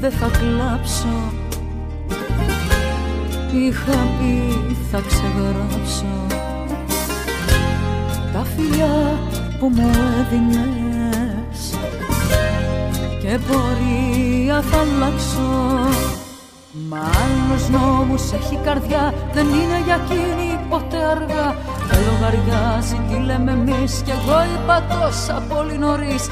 [0.03, 1.33] δεν θα κλάψω.
[3.53, 6.27] Είχα πει θα ξεγράψω.
[8.33, 9.19] Τα φιλιά
[9.59, 9.91] που μου
[10.21, 11.75] έδινες
[13.21, 15.79] Και πορεία θα αλλάξω.
[16.89, 21.57] Μα άλλος νόμους έχει καρδιά Δεν είναι για εκείνη ποτέ αργά.
[21.89, 26.29] Δεν λογαριάζει τι λέμε εμείς Κι εγώ είπα τόσα πολύ νωρίς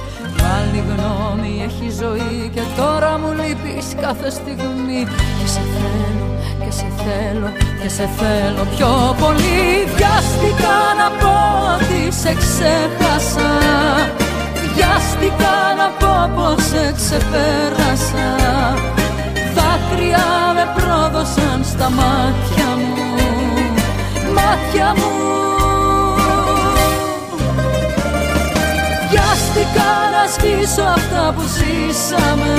[0.51, 5.03] Πάλι γνώμη έχει ζωή Και τώρα μου λείπεις κάθε στιγμή.
[5.39, 6.27] Και σε θέλω
[6.65, 7.51] και σε θέλω
[7.83, 9.65] και σε θέλω πιο πολύ.
[9.97, 11.37] Βιάστηκα να πω
[11.75, 13.51] ότι σε ξέχασα.
[14.75, 18.29] Βιάστηκα να πω πως σε ξεπέρασα.
[19.55, 20.27] Δάκρυα
[20.57, 22.97] με πρόδωσαν στα μάτια μου.
[24.35, 25.20] Μάτια μου
[29.53, 32.55] Βιάστηκα να σβήσω αυτά που ζήσαμε.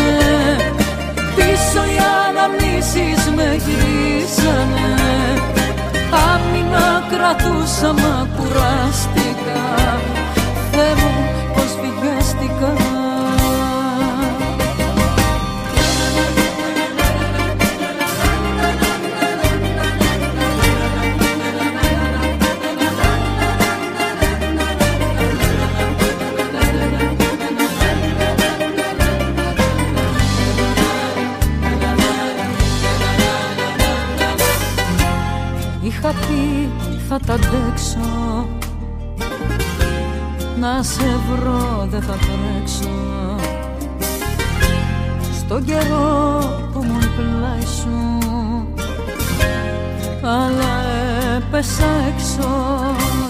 [1.36, 4.90] Πίσω οι αναμνήσεις με γυρίσανε.
[6.32, 9.62] Άμυνα κρατούσα μα κουράστηκα.
[10.72, 11.14] Θεέ μου
[11.54, 12.81] πως βιάστηκα
[37.12, 38.48] θα τα αντέξω.
[40.60, 42.90] Να σε βρω δεν θα τρέξω.
[45.38, 46.40] Στον καιρό
[46.74, 48.18] που μου πλάι σου.
[50.24, 50.84] Αλλά
[51.38, 52.50] έπεσα έξω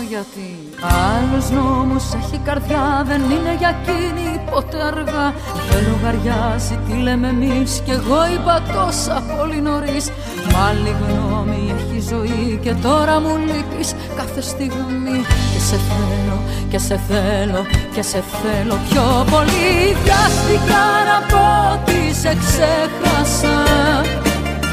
[0.10, 5.34] γιατί Άλλος νόμος έχει καρδιά δεν είναι για εκείνη ποτέ αργά
[5.72, 7.82] Δεν λογαριάζει τι λέμε εμείς.
[7.86, 10.06] Κι εγώ είπα τόσα πολύ νωρίς.
[10.50, 15.18] Μ' άλλη γνώμη έχει ζωή και τώρα μου λείπεις κάθε στιγμή.
[15.54, 16.38] Και σε θέλω
[16.70, 17.62] και σε θέλω
[17.94, 19.72] και σε θέλω πιο πολύ.
[20.04, 21.44] Βιάστηκα να πω
[21.74, 23.58] ότι σε ξέχασα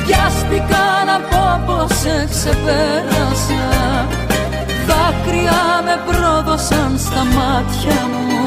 [0.08, 3.64] Βιάστηκα να πω πως σε ξεπέρασα.
[4.86, 8.18] Δάκρυα με πρόδωσαν στα μάτια μου.
[8.26, 8.37] Αχ,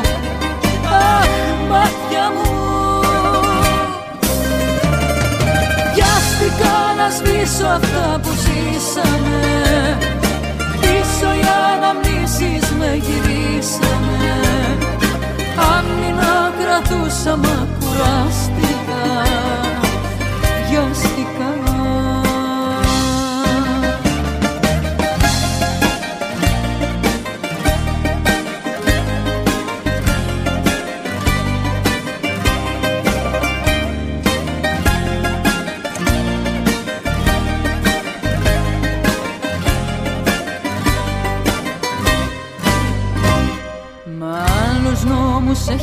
[1.70, 2.50] μάτια μου.
[5.94, 9.40] Βιάστηκα να σβήσω αυτά που ζήσαμε.
[10.82, 14.32] Πίσω οι αναμνήσεις με γυρίσαμε
[15.76, 16.16] Αν μην
[16.72, 19.41] κρατούσα μα κουράστηκα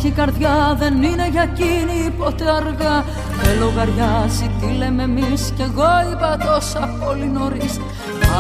[0.09, 3.05] έχει καρδιά δεν είναι για εκείνη ποτέ αργά.
[3.43, 7.75] Δεν λογαριάζει τι λέμε εμείς κι εγώ είπα τόσα πολύ νωρίς.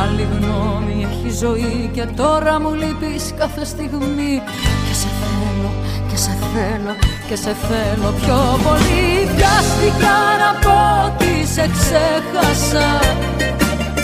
[0.02, 4.42] Άλλη γνώμη έχει ζωή και τώρα μου λείπεις κάθε στιγμή.
[4.86, 5.70] Και σε θέλω
[6.08, 6.94] και σε θέλω
[7.28, 9.06] και σε θέλω πιο πολύ.
[9.36, 12.88] Βιάστηκα να πω ότι σε ξέχασα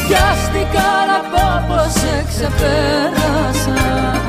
[0.07, 4.24] Βιάστηκα να πω πως σε ξεπέρασα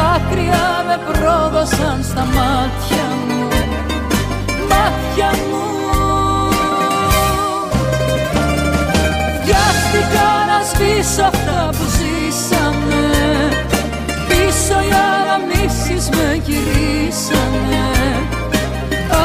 [0.00, 3.48] δάκρυα με πρόδωσαν στα μάτια μου.
[4.70, 5.64] Μάτια μου.
[9.44, 13.04] Βιάστηκα να σβήσω αυτά που ζήσαμε.
[14.28, 17.86] Πίσω οι αναμνήσεις με γυρίσανε.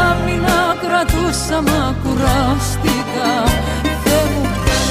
[0.04, 3.32] Άμυνα κρατούσα μα κουράστηκα.
[4.04, 4.44] Θεέ μου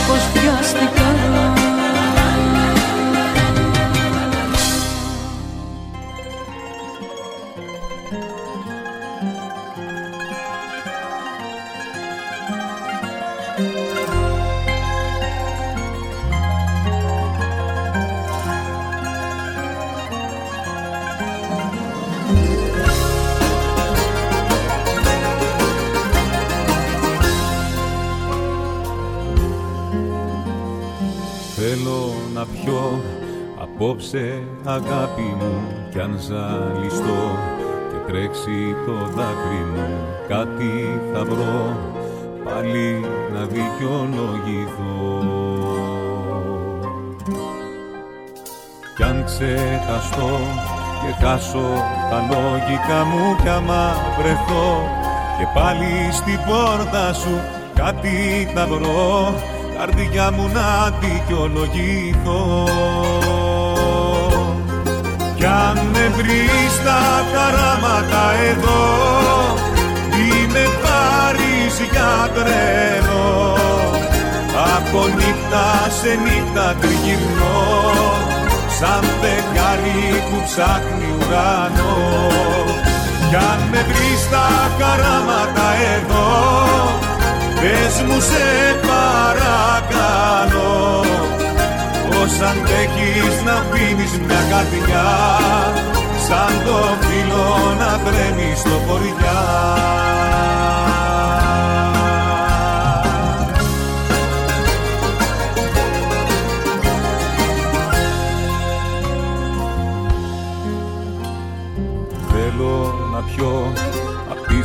[0.06, 1.63] πως βιάστηκα
[33.62, 35.52] Απόψε αγάπη μου
[35.90, 37.38] κι αν ζαλιστώ
[37.90, 39.88] και τρέξει το δάκρυ μου
[40.28, 41.76] κάτι θα βρω
[42.44, 45.02] πάλι να δικαιολογηθώ.
[48.96, 50.38] Κι αν ξεχαστώ
[51.02, 51.68] και χάσω
[52.10, 54.82] τα λόγικα μου κι άμα βρεθώ
[55.38, 57.40] και πάλι στην πόρτα σου
[57.74, 59.34] κάτι θα βρω
[59.78, 62.42] καρδιά μου να δικαιολογηθώ.
[65.44, 67.02] Κι αν με βρεις στα
[67.32, 68.84] καράματα εδώ
[70.10, 73.54] Μη με πάρεις για τρένο
[74.76, 75.66] Από νύχτα
[76.00, 77.62] σε νύχτα τριγυρνώ
[78.78, 81.96] Σαν φεγγάρι που ψάχνει ουρανό.
[83.28, 84.46] Κι αν με βρεις στα
[84.78, 87.03] καράματα εδώ
[87.60, 88.46] Πες μου σε
[88.88, 90.74] παρακαλώ
[92.10, 95.08] Πώς αντέχεις να αφήνεις μια καρδιά
[96.28, 99.42] Σαν το φύλλο να τρέμει στο χωριά.
[112.30, 113.93] Θέλω να πιω απ' τη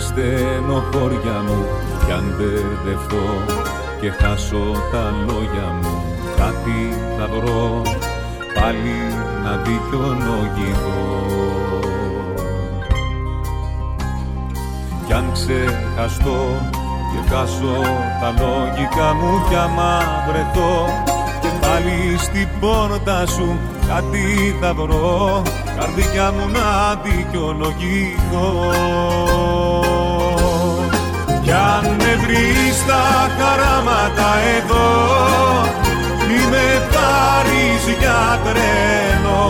[0.10, 1.60] στενοχώρια μου
[2.05, 3.26] κι αν μπερδευτώ
[4.01, 5.95] και χάσω τα λόγια μου
[6.38, 6.80] κάτι
[7.18, 7.82] θα βρω
[8.55, 8.99] πάλι
[9.43, 11.01] να δικαιολογηθώ.
[15.05, 16.39] Κι αν ξεχαστώ
[17.12, 17.78] και χάσω
[18.22, 20.86] τα λόγικα μου κι άμα βρεθώ
[21.41, 23.57] και πάλι στην πόρτα σου
[23.88, 25.41] κάτι θα βρω
[25.80, 28.49] καρδιά μου να δικαιολογηθώ
[31.50, 33.04] κι αν με βρεις στα
[33.38, 34.89] χαράματα εδώ
[36.28, 39.43] μη με πάρεις για τρένο.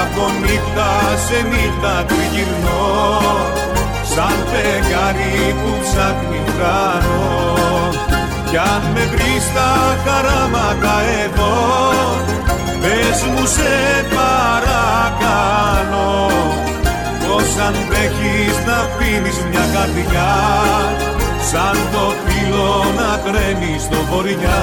[0.00, 0.90] Από νύχτα
[1.26, 2.86] σε νύχτα τριγυρνώ
[4.12, 7.28] Σαν φεγγάρι που ψάχνει ουρανό
[8.50, 9.70] Κι αν με βρεις στα
[10.04, 10.94] χαράματα
[11.24, 11.56] εδώ
[12.80, 13.74] Πες μου σε
[14.14, 16.08] παρακαλώ
[17.48, 20.34] Πώς αντέχεις να πίνεις μια καρδιά
[21.50, 24.60] σαν το φύλλο να τρέμεις στο βορειά.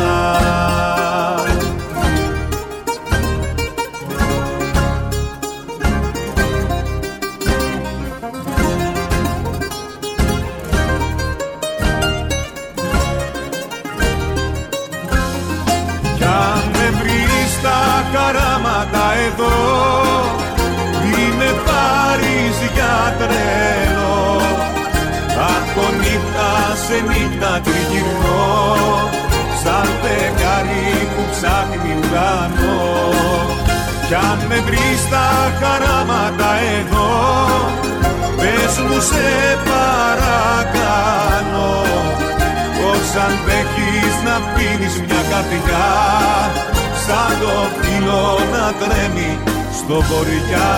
[16.17, 20.04] Κι αν με βρεις στα καράματα εδώ
[26.87, 28.43] ξενύχτα τριγυρνώ
[29.61, 32.83] σαν φεγγάρι που ψάχνει ουρανό
[34.07, 35.27] κι αν με βρεις τα
[35.59, 37.11] χαράματα εδώ
[38.37, 39.27] πες μου σε
[39.69, 40.55] παρακαλώ
[42.77, 45.89] πως αντέχεις να πίνεις μια καρδιά
[47.05, 49.31] σαν το φύλλο να τρέμει
[49.77, 50.71] στο βοριά.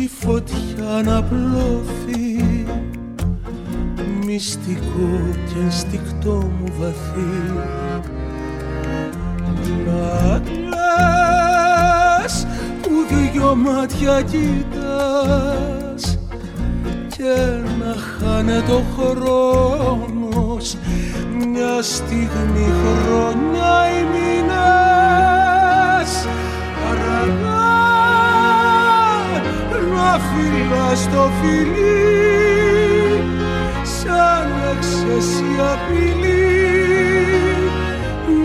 [0.00, 2.44] η φωτιά να πλώθει
[4.24, 5.10] μυστικό
[5.46, 7.52] και ενστικτό μου βαθύ.
[9.86, 10.76] Να κλαις
[12.82, 12.90] που
[13.32, 16.02] δυο μάτια κοιτάς
[17.16, 17.34] και
[17.78, 20.76] να χάνεται ο χρόνος
[21.36, 24.04] μια στιγμή χρόνια οι
[30.14, 32.06] άφυλα στο φιλί
[34.00, 36.44] σαν έξεση απειλή.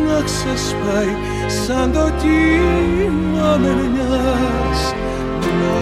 [0.05, 1.13] Να ξεσπάει
[1.65, 4.93] σαν το κύμα μερνιάς.
[5.59, 5.75] Να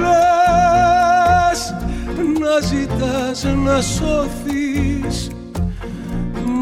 [0.00, 1.74] λες,
[2.40, 5.30] να ζητάς να σώθεις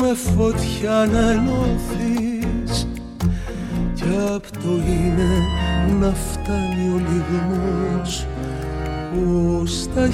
[0.01, 2.89] με φωτιά να ενώθεις
[3.95, 4.05] κι
[4.35, 5.43] απ' το είναι
[6.01, 8.27] να φτάνει ο λιγμός
[9.65, 10.09] στα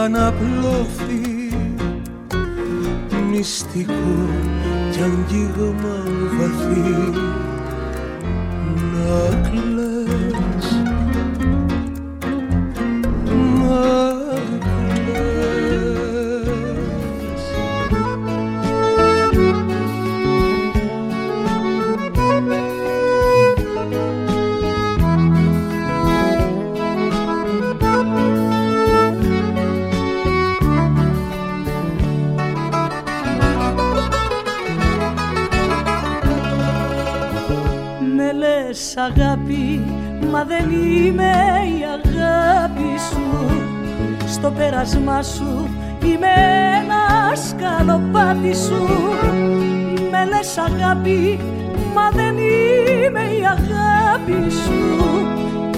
[0.00, 1.52] ξαναπλώθει
[3.30, 3.92] μυστικό
[4.90, 6.02] κι αγγίγμα
[6.38, 7.19] βαθύ.
[45.22, 45.68] σου.
[46.04, 46.26] Είμαι
[46.82, 48.86] ένας σκαλοπάτι σου.
[50.10, 51.38] Με λες αγάπη
[51.94, 54.98] Μα δεν είμαι η αγάπη σου.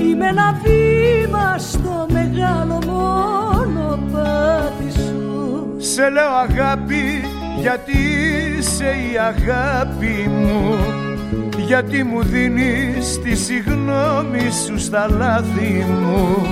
[0.01, 5.67] Είμαι ένα βήμα στο μεγάλο μονοπάτι σου.
[5.79, 7.25] Σε λέω αγάπη
[7.61, 7.99] γιατί
[8.59, 10.77] είσαι η αγάπη μου.
[11.67, 16.47] Γιατί μου δίνεις τη συγνώμη σου στα λάθη μου.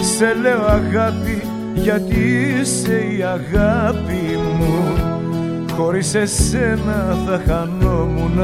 [0.00, 1.42] Σε λέω αγάπη
[1.76, 4.94] γιατί είσαι η αγάπη μου.
[5.76, 8.38] Χωρίς εσένα θα χανόμουν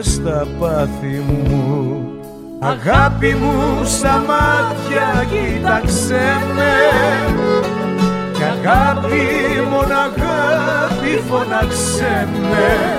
[0.00, 2.02] στα πάθη μου.
[2.58, 6.20] Αγάπη μου στα μάτια κοίταξε
[6.54, 6.74] με.
[8.32, 9.22] Κι αγάπη
[9.70, 12.98] μόνο αγάπη φωνάξε με.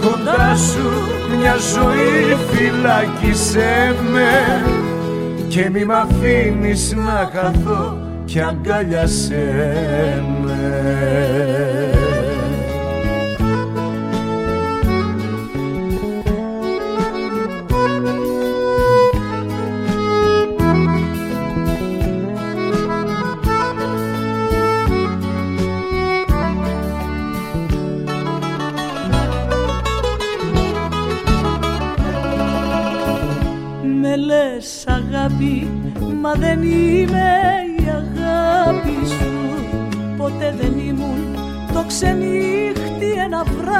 [0.00, 0.90] Κοντά σου
[1.38, 4.62] μια ζωή φυλάκισέ με.
[5.48, 11.69] Και μη μ' αφήνεις να χαθώ κι αγκάλιασέ με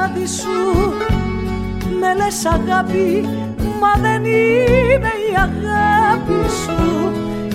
[0.01, 0.93] ένα βράδυ σου.
[2.01, 3.29] Με λες αγάπη
[3.81, 7.13] Μα δεν είμαι η αγάπη σου.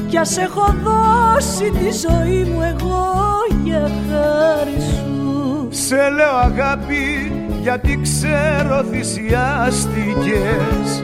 [0.08, 3.14] Κι ας έχω δώσει τη ζωή μου εγώ
[3.64, 5.68] για χάρη σου.
[5.70, 7.32] Σε λέω αγάπη
[7.62, 11.04] γιατί ξέρω θυσιάστηκες.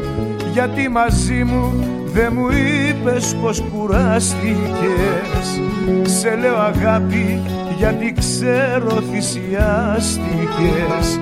[0.54, 5.62] Γιατί μαζί μου Δε μου είπες πως κουράστηκες.
[6.04, 7.42] Σε λέω αγάπη
[7.78, 11.20] γιατί ξέρω θυσιάστηκες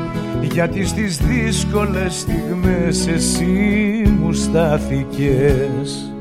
[0.51, 6.13] Γιατί στις δύσκολες στιγμές εσύ μου στάθηκες.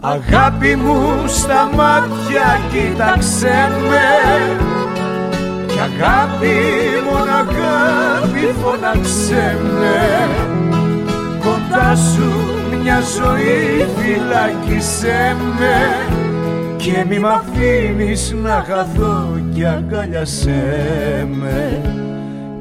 [0.00, 4.56] Αγάπη μου στα μάτια κοίταξε με.
[5.66, 6.56] Κι αγάπη
[7.10, 10.28] μόνο αγάπη φωνάξε με.
[11.44, 12.32] Κοντά σου
[12.82, 16.06] μια ζωή φυλάκισέ με.
[16.76, 21.82] Και μη μ' αφήνεις να χαθώ κι αγκάλιασέ με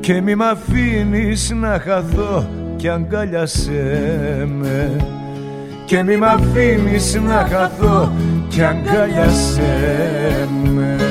[0.01, 4.95] και μη μ' αφήνεις να χαθώ κι αγκάλιασέ με.
[5.85, 8.11] Και μη μ' αφήνεις να χαθώ
[8.47, 11.10] κι αγκάλιασέ με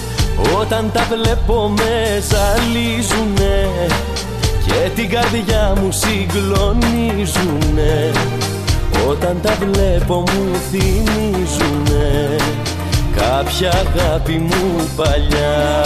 [0.59, 3.69] Όταν τα βλέπω με ζαλίζουνε
[4.65, 8.11] Και την καρδιά μου συγκλονίζουνε.
[9.09, 12.35] Όταν τα βλέπω μου θυμίζουνε
[13.15, 15.81] Κάποια αγάπη μου παλιά.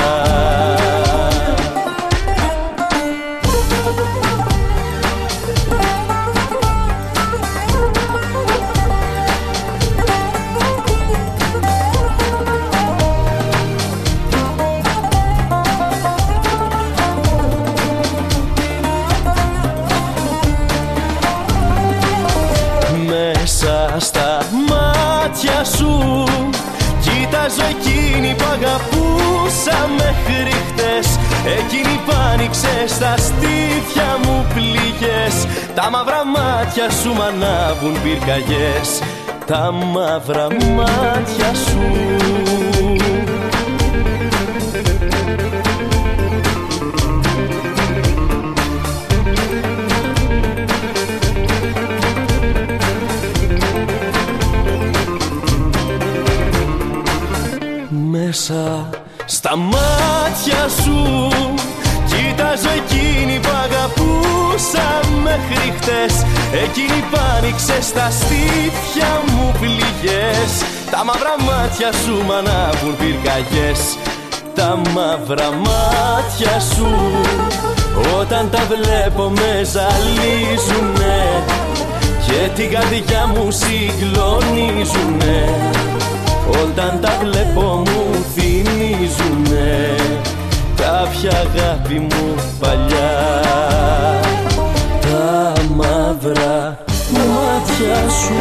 [31.48, 35.48] Εκείνη που άνοιξε στα στήθια μου πληγές.
[35.76, 39.02] Τα μαύρα μάτια σου μ' ανάβουν πυρκαγιές.
[39.46, 41.80] Τα μαύρα μάτια σου.
[57.90, 58.90] Μέσα
[59.46, 61.00] στα μάτια σου.
[62.10, 64.88] Κοιτάζω εκείνη που αγαπούσα
[65.24, 66.14] μέχρι χτες.
[66.64, 70.52] Εκείνη που άνοιξε στα στήθια μου πληγές.
[70.92, 73.82] Τα μαύρα μάτια σου μ' ανάβουν πυρκαγιές.
[74.56, 76.90] Τα μαύρα μάτια σου
[78.20, 81.24] Όταν τα βλέπω με ζαλίζουνε.
[82.26, 85.40] Και την καρδιά μου συγκλονίζουνε
[86.50, 89.96] όταν τα βλέπω μου θυμίζουνε
[90.76, 93.42] κάποια αγάπη μου παλιά.
[95.02, 96.78] Τα μαύρα
[97.12, 98.34] μάτια σου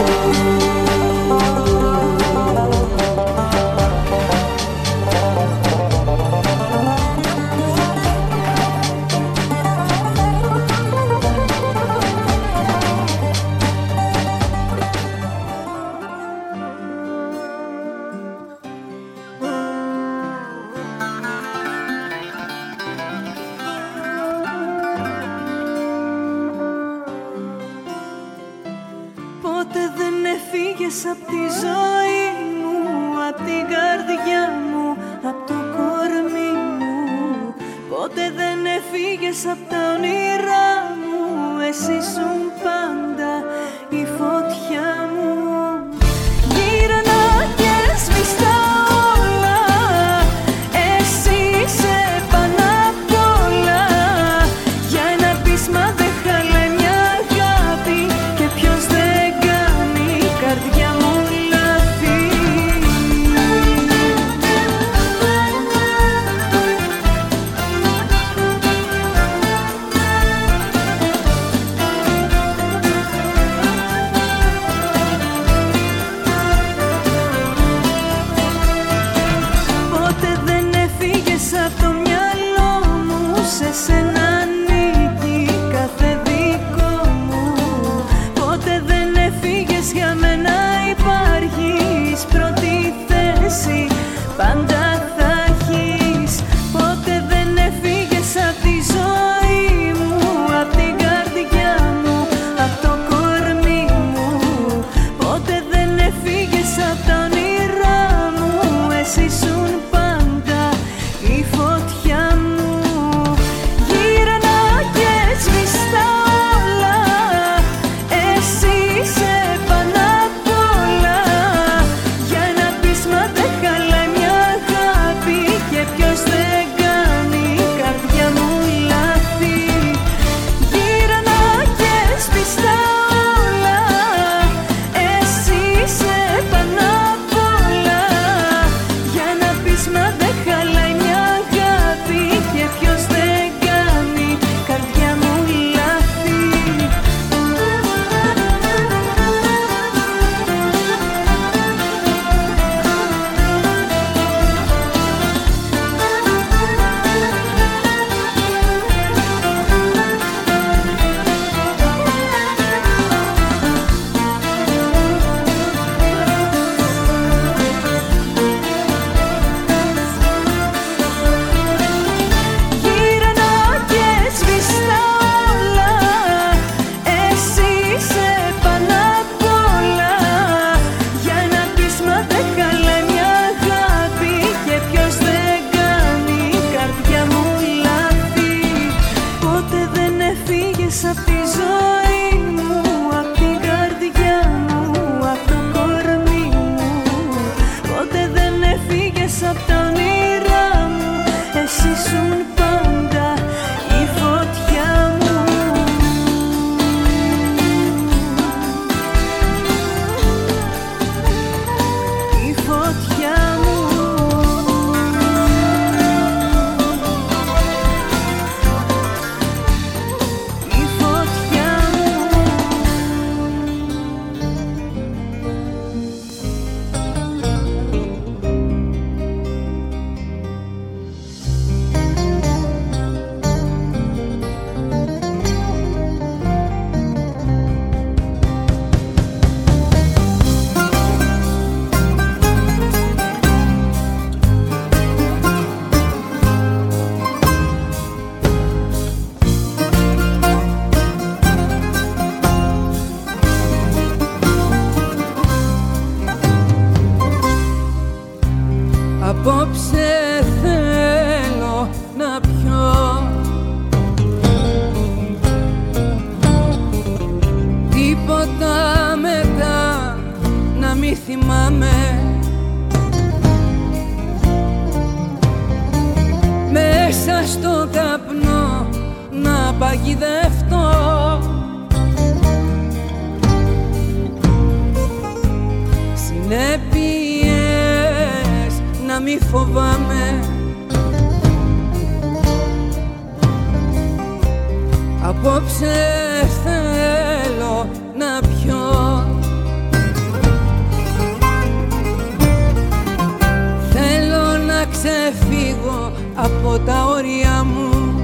[306.78, 308.14] τα όρια μου.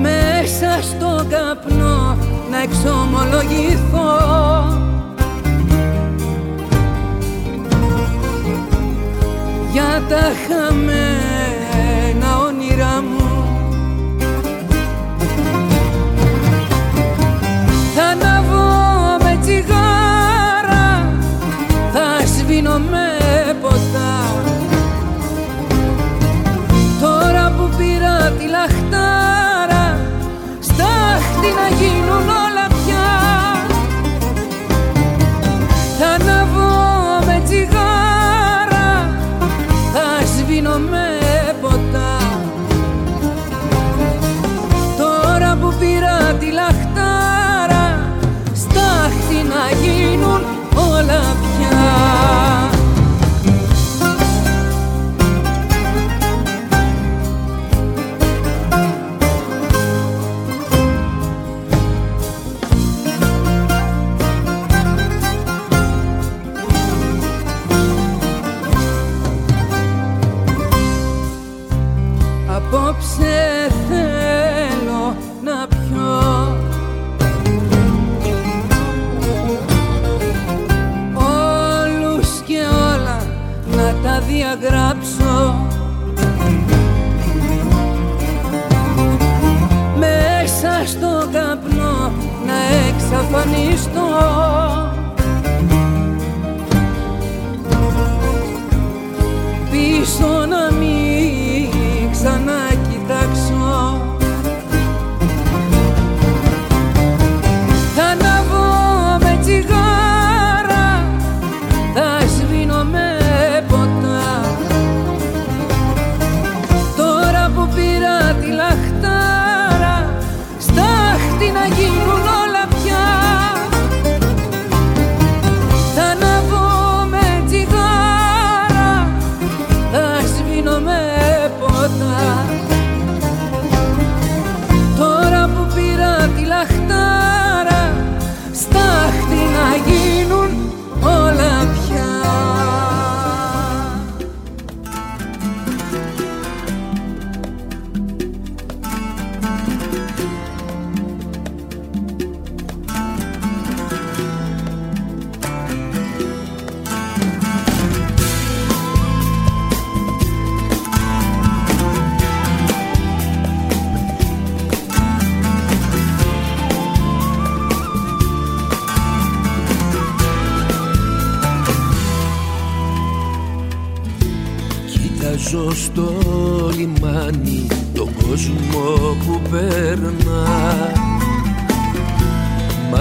[0.00, 2.16] Μέσα στο καπνό
[2.50, 4.10] να εξομολογηθώ.
[9.72, 11.11] Για τα χαμένα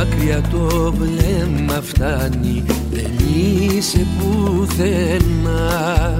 [0.03, 2.63] Μακριά το βλέμμα φτάνει.
[2.91, 6.15] Δεν είσαι πουθενά.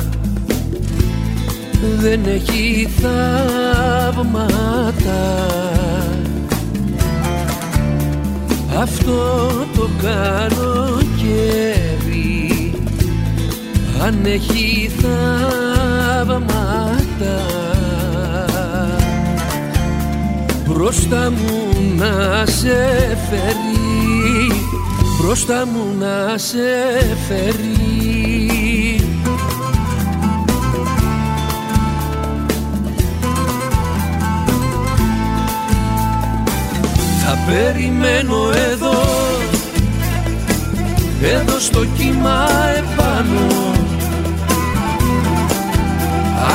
[1.99, 4.51] Δεν έχει θαύματα.
[8.77, 10.83] Αυτό το καλοκαίρι
[14.01, 16.41] Αν έχει θαύματα
[20.67, 23.70] Μπροστά μου να σε φέρει
[25.21, 26.57] μπροστά μου να σε
[27.27, 29.05] φέρει.
[37.23, 39.29] Θα περιμένω εδώ
[41.23, 43.73] εδώ στο κύμα επάνω.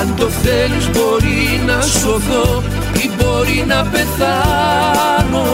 [0.01, 2.63] Αν το θέλεις μπορεί να σωθώ
[2.95, 5.47] ή μπορεί να πεθάνω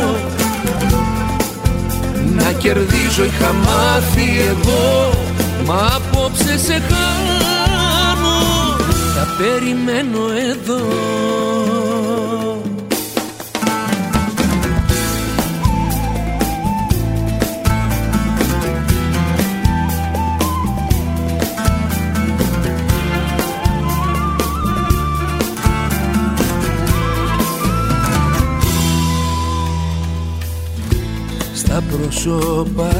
[2.62, 5.12] κερδίζω είχα μάθει εγώ.
[5.66, 8.38] Μα απόψε σε χάνω
[9.14, 10.18] Θα περιμένω
[10.50, 10.80] εδώ
[31.72, 32.92] Στα πρόσωπα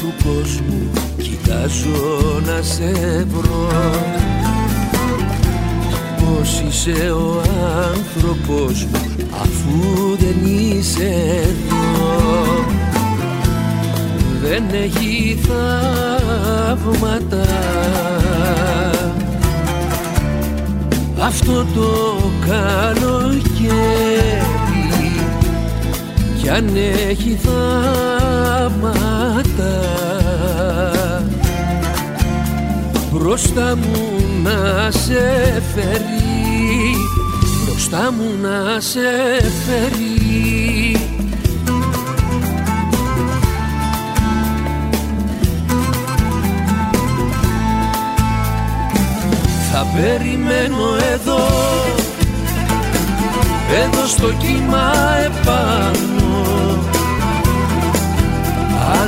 [0.00, 2.92] του κόσμου κοιτάζω να σε
[3.28, 3.68] βρω.
[6.16, 7.42] Πώς είσαι ο
[7.92, 9.00] άνθρωπος μου
[9.42, 11.10] αφού δεν είσαι
[11.42, 12.64] εδώ.
[14.42, 15.38] Δεν έχει
[16.66, 17.46] θαύματα.
[21.18, 21.90] Αυτό το
[22.46, 24.55] καλοκαίρι
[26.46, 26.76] κι αν
[27.08, 28.84] έχει θάματα.
[33.12, 36.96] Μπροστά μου να σε φέρει
[37.64, 39.00] μπροστά μου να σε
[39.66, 40.96] φέρει.
[49.72, 51.40] Θα περιμένω εδώ
[53.84, 54.92] εδώ στο κύμα
[55.24, 56.15] επάνω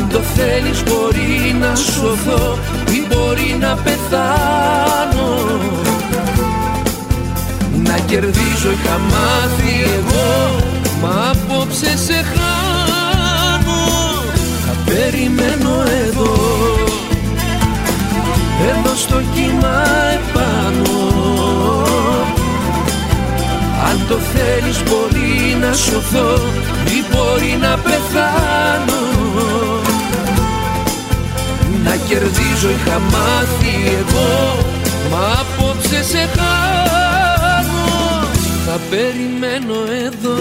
[0.08, 2.58] Αν το θέλεις μπορεί να σωθώ
[2.90, 5.30] ή μπορεί να πεθάνω.
[7.84, 10.54] Να κερδίζω είχα μάθει εγώ
[11.02, 13.80] μα απόψε σε χάνω.
[14.66, 16.34] Θα περιμένω εδώ
[18.70, 20.98] εδώ στο κύμα επάνω.
[23.88, 26.34] Αν το θέλεις μπορεί να σωθώ
[26.86, 29.17] ή μπορεί να πεθάνω
[31.84, 34.64] Να κερδίζω είχα μάθει εγώ
[35.10, 36.88] Μα απόψε σε χάνω
[38.70, 39.74] Θα περιμένω
[40.06, 40.36] εδώ.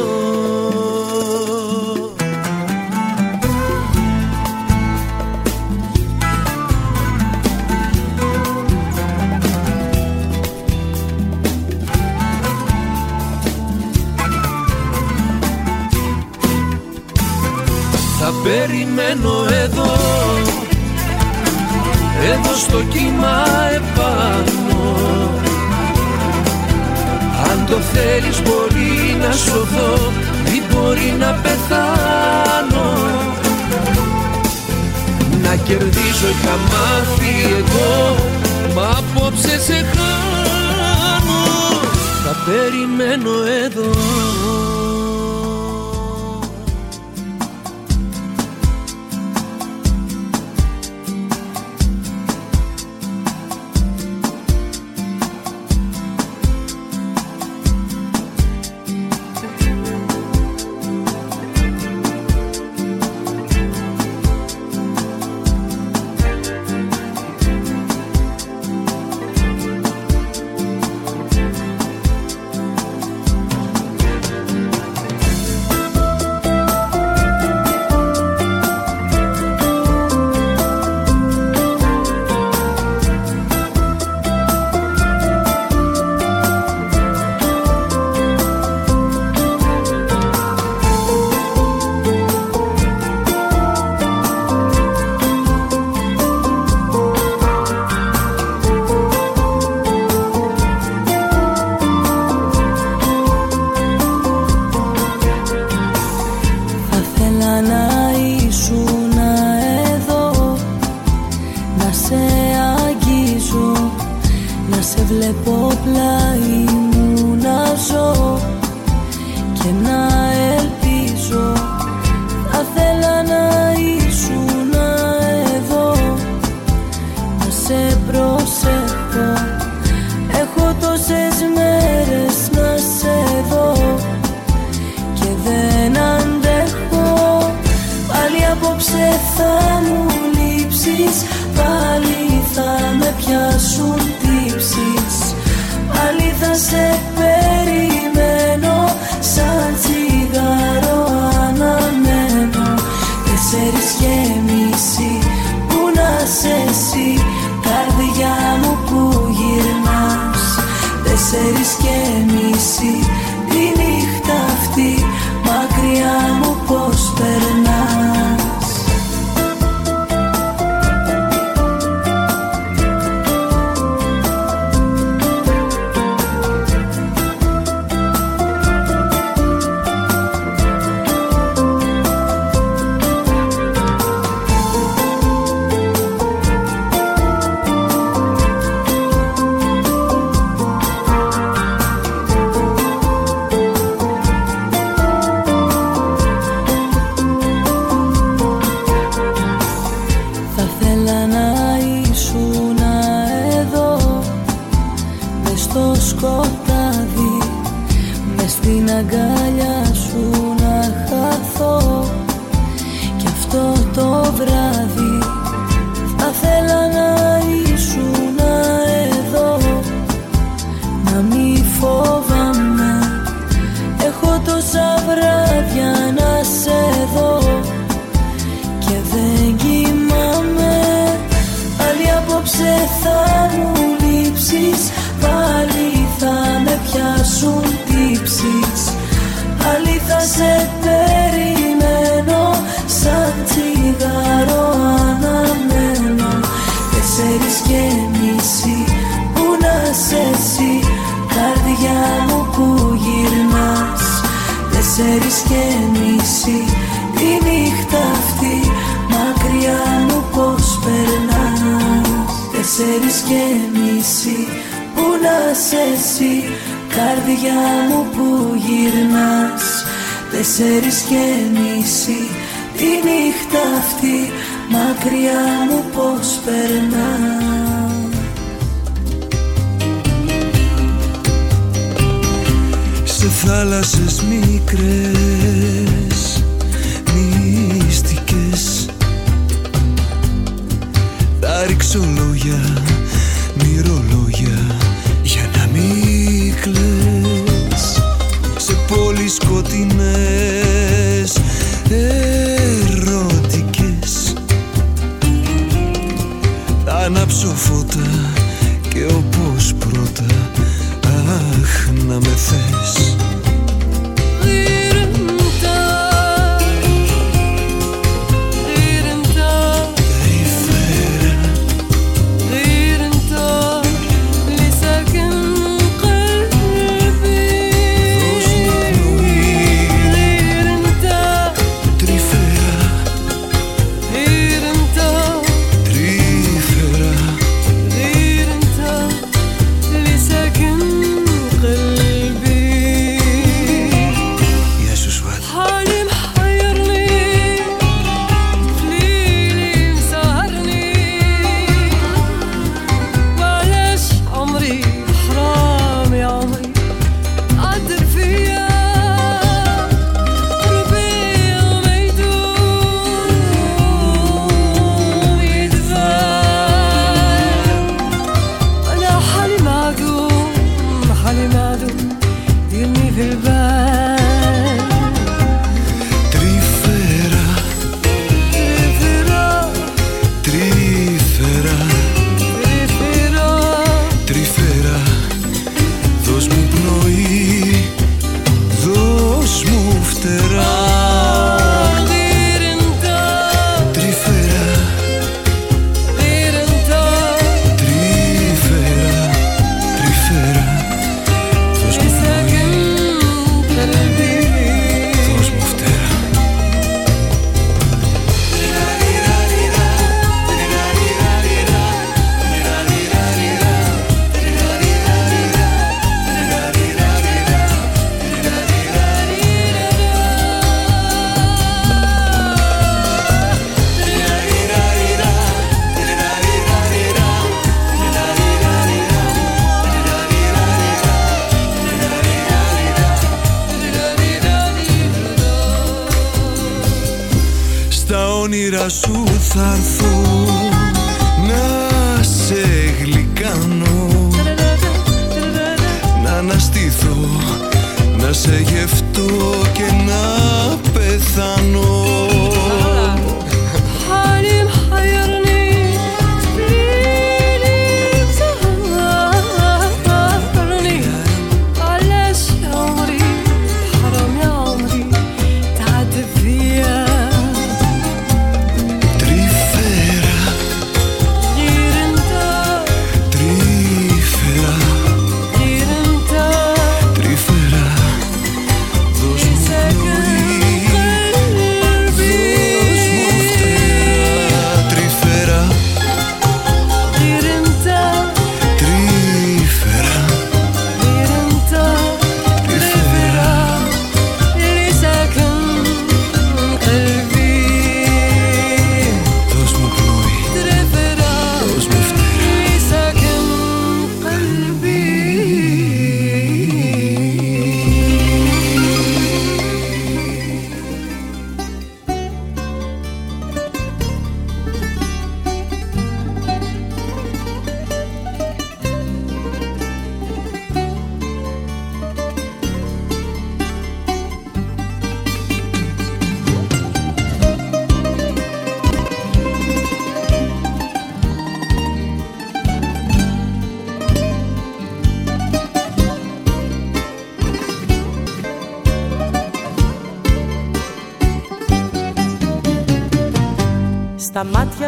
[18.20, 20.27] Θα περιμένω εδώ
[22.34, 23.44] Εδώ στο κύμα
[23.76, 24.98] επάνω.
[27.50, 30.12] Αν το θέλεις μπορεί να σωθώ
[30.46, 32.98] Ή μπορεί να πεθάνω.
[35.44, 38.16] Να κερδίσω είχα μάθει εγώ
[38.76, 41.44] Μα απόψε σε χάνω.
[42.24, 43.32] Θα περιμένω
[43.66, 43.90] εδώ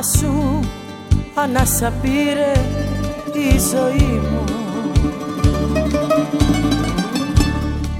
[0.01, 0.59] Στα μάτια σου
[1.35, 2.51] ανάσα πήρε
[3.33, 4.43] η ζωή μου.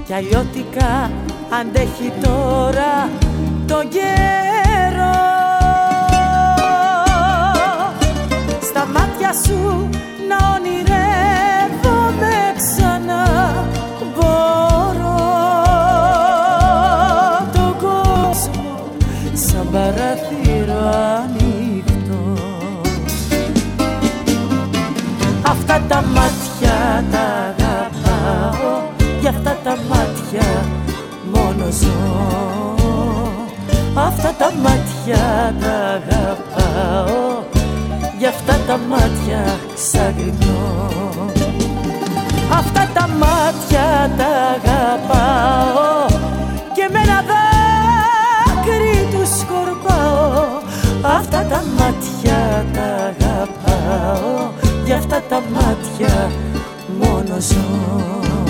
[0.06, 1.10] Κι αλλιώτικα
[1.60, 3.08] αντέχει τώρα
[3.66, 4.29] το καιρό
[35.10, 37.42] μάτια τα αγαπάω
[38.18, 40.90] Γι' αυτά τα μάτια ξαγρυπνώ.
[42.52, 46.06] Αυτά τα μάτια τα αγαπάω
[46.74, 50.58] Και με ένα δάκρυ τους σκορπάω.
[51.02, 54.50] Αυτά τα μάτια τα αγαπάω
[54.84, 56.30] Γι' αυτά τα μάτια
[57.00, 58.49] μόνο ζω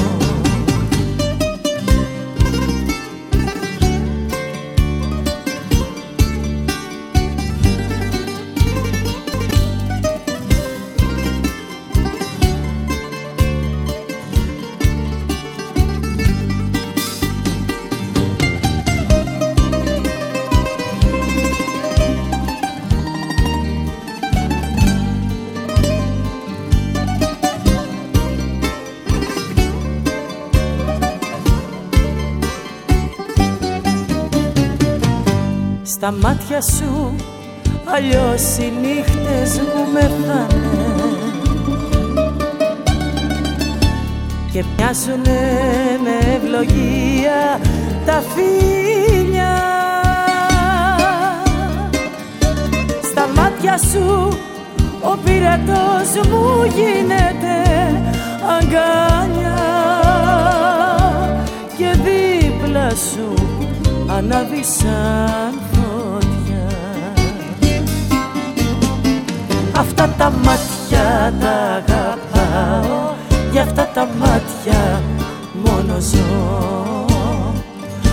[36.00, 37.14] Στα μάτια σου.
[37.84, 41.16] Αλλιώς οι νύχτες μου μεθάνε
[44.52, 45.40] Και μοιάζουνε
[46.02, 47.60] με ευλογία
[48.06, 49.56] τα φίλια.
[53.02, 54.28] Στα μάτια σου
[55.02, 57.56] ο πειρατός μου γίνεται
[58.58, 59.58] αγκάνια
[61.76, 63.34] Και δίπλα σου
[64.16, 64.64] ανάβει
[70.02, 73.14] Αυτά τα μάτια τα αγαπάω.
[73.52, 75.02] Για αυτά τα μάτια
[75.64, 77.06] μόνο ζω.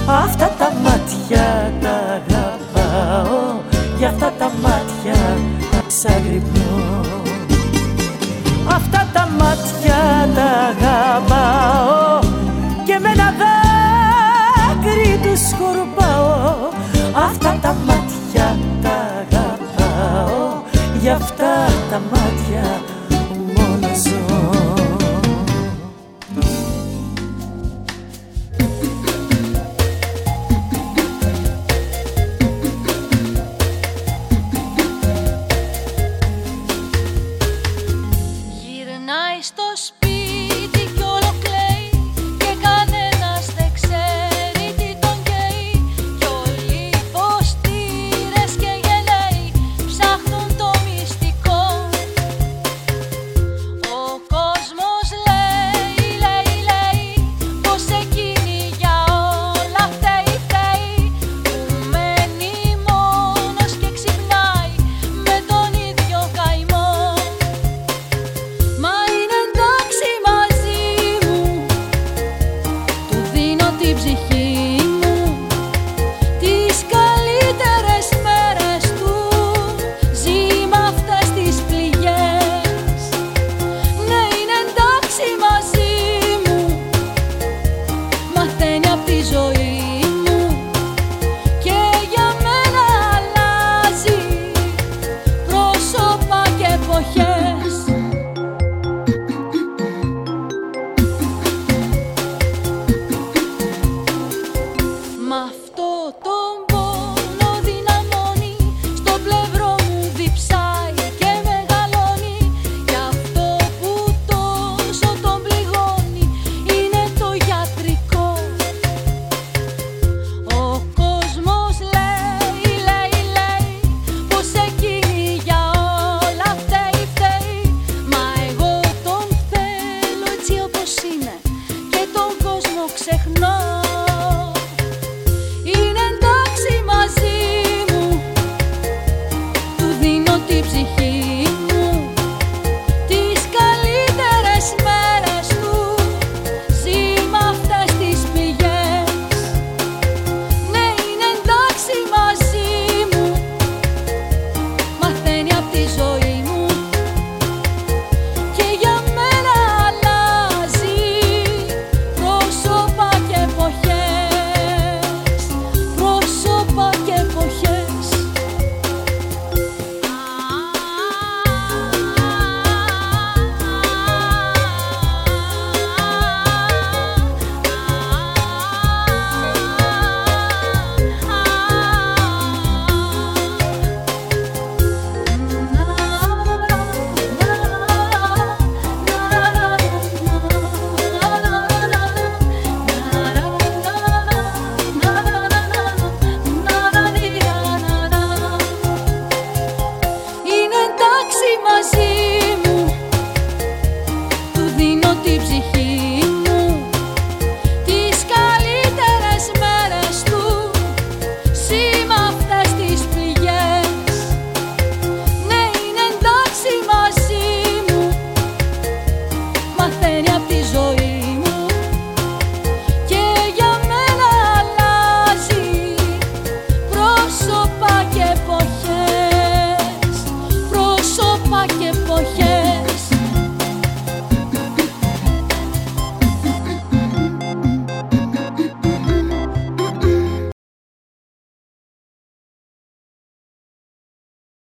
[0.07, 3.59] Αυτά τα μάτια τα αγαπάω.
[3.97, 5.37] Για αυτά τα μάτια
[5.87, 7.06] ξαγρυπνώ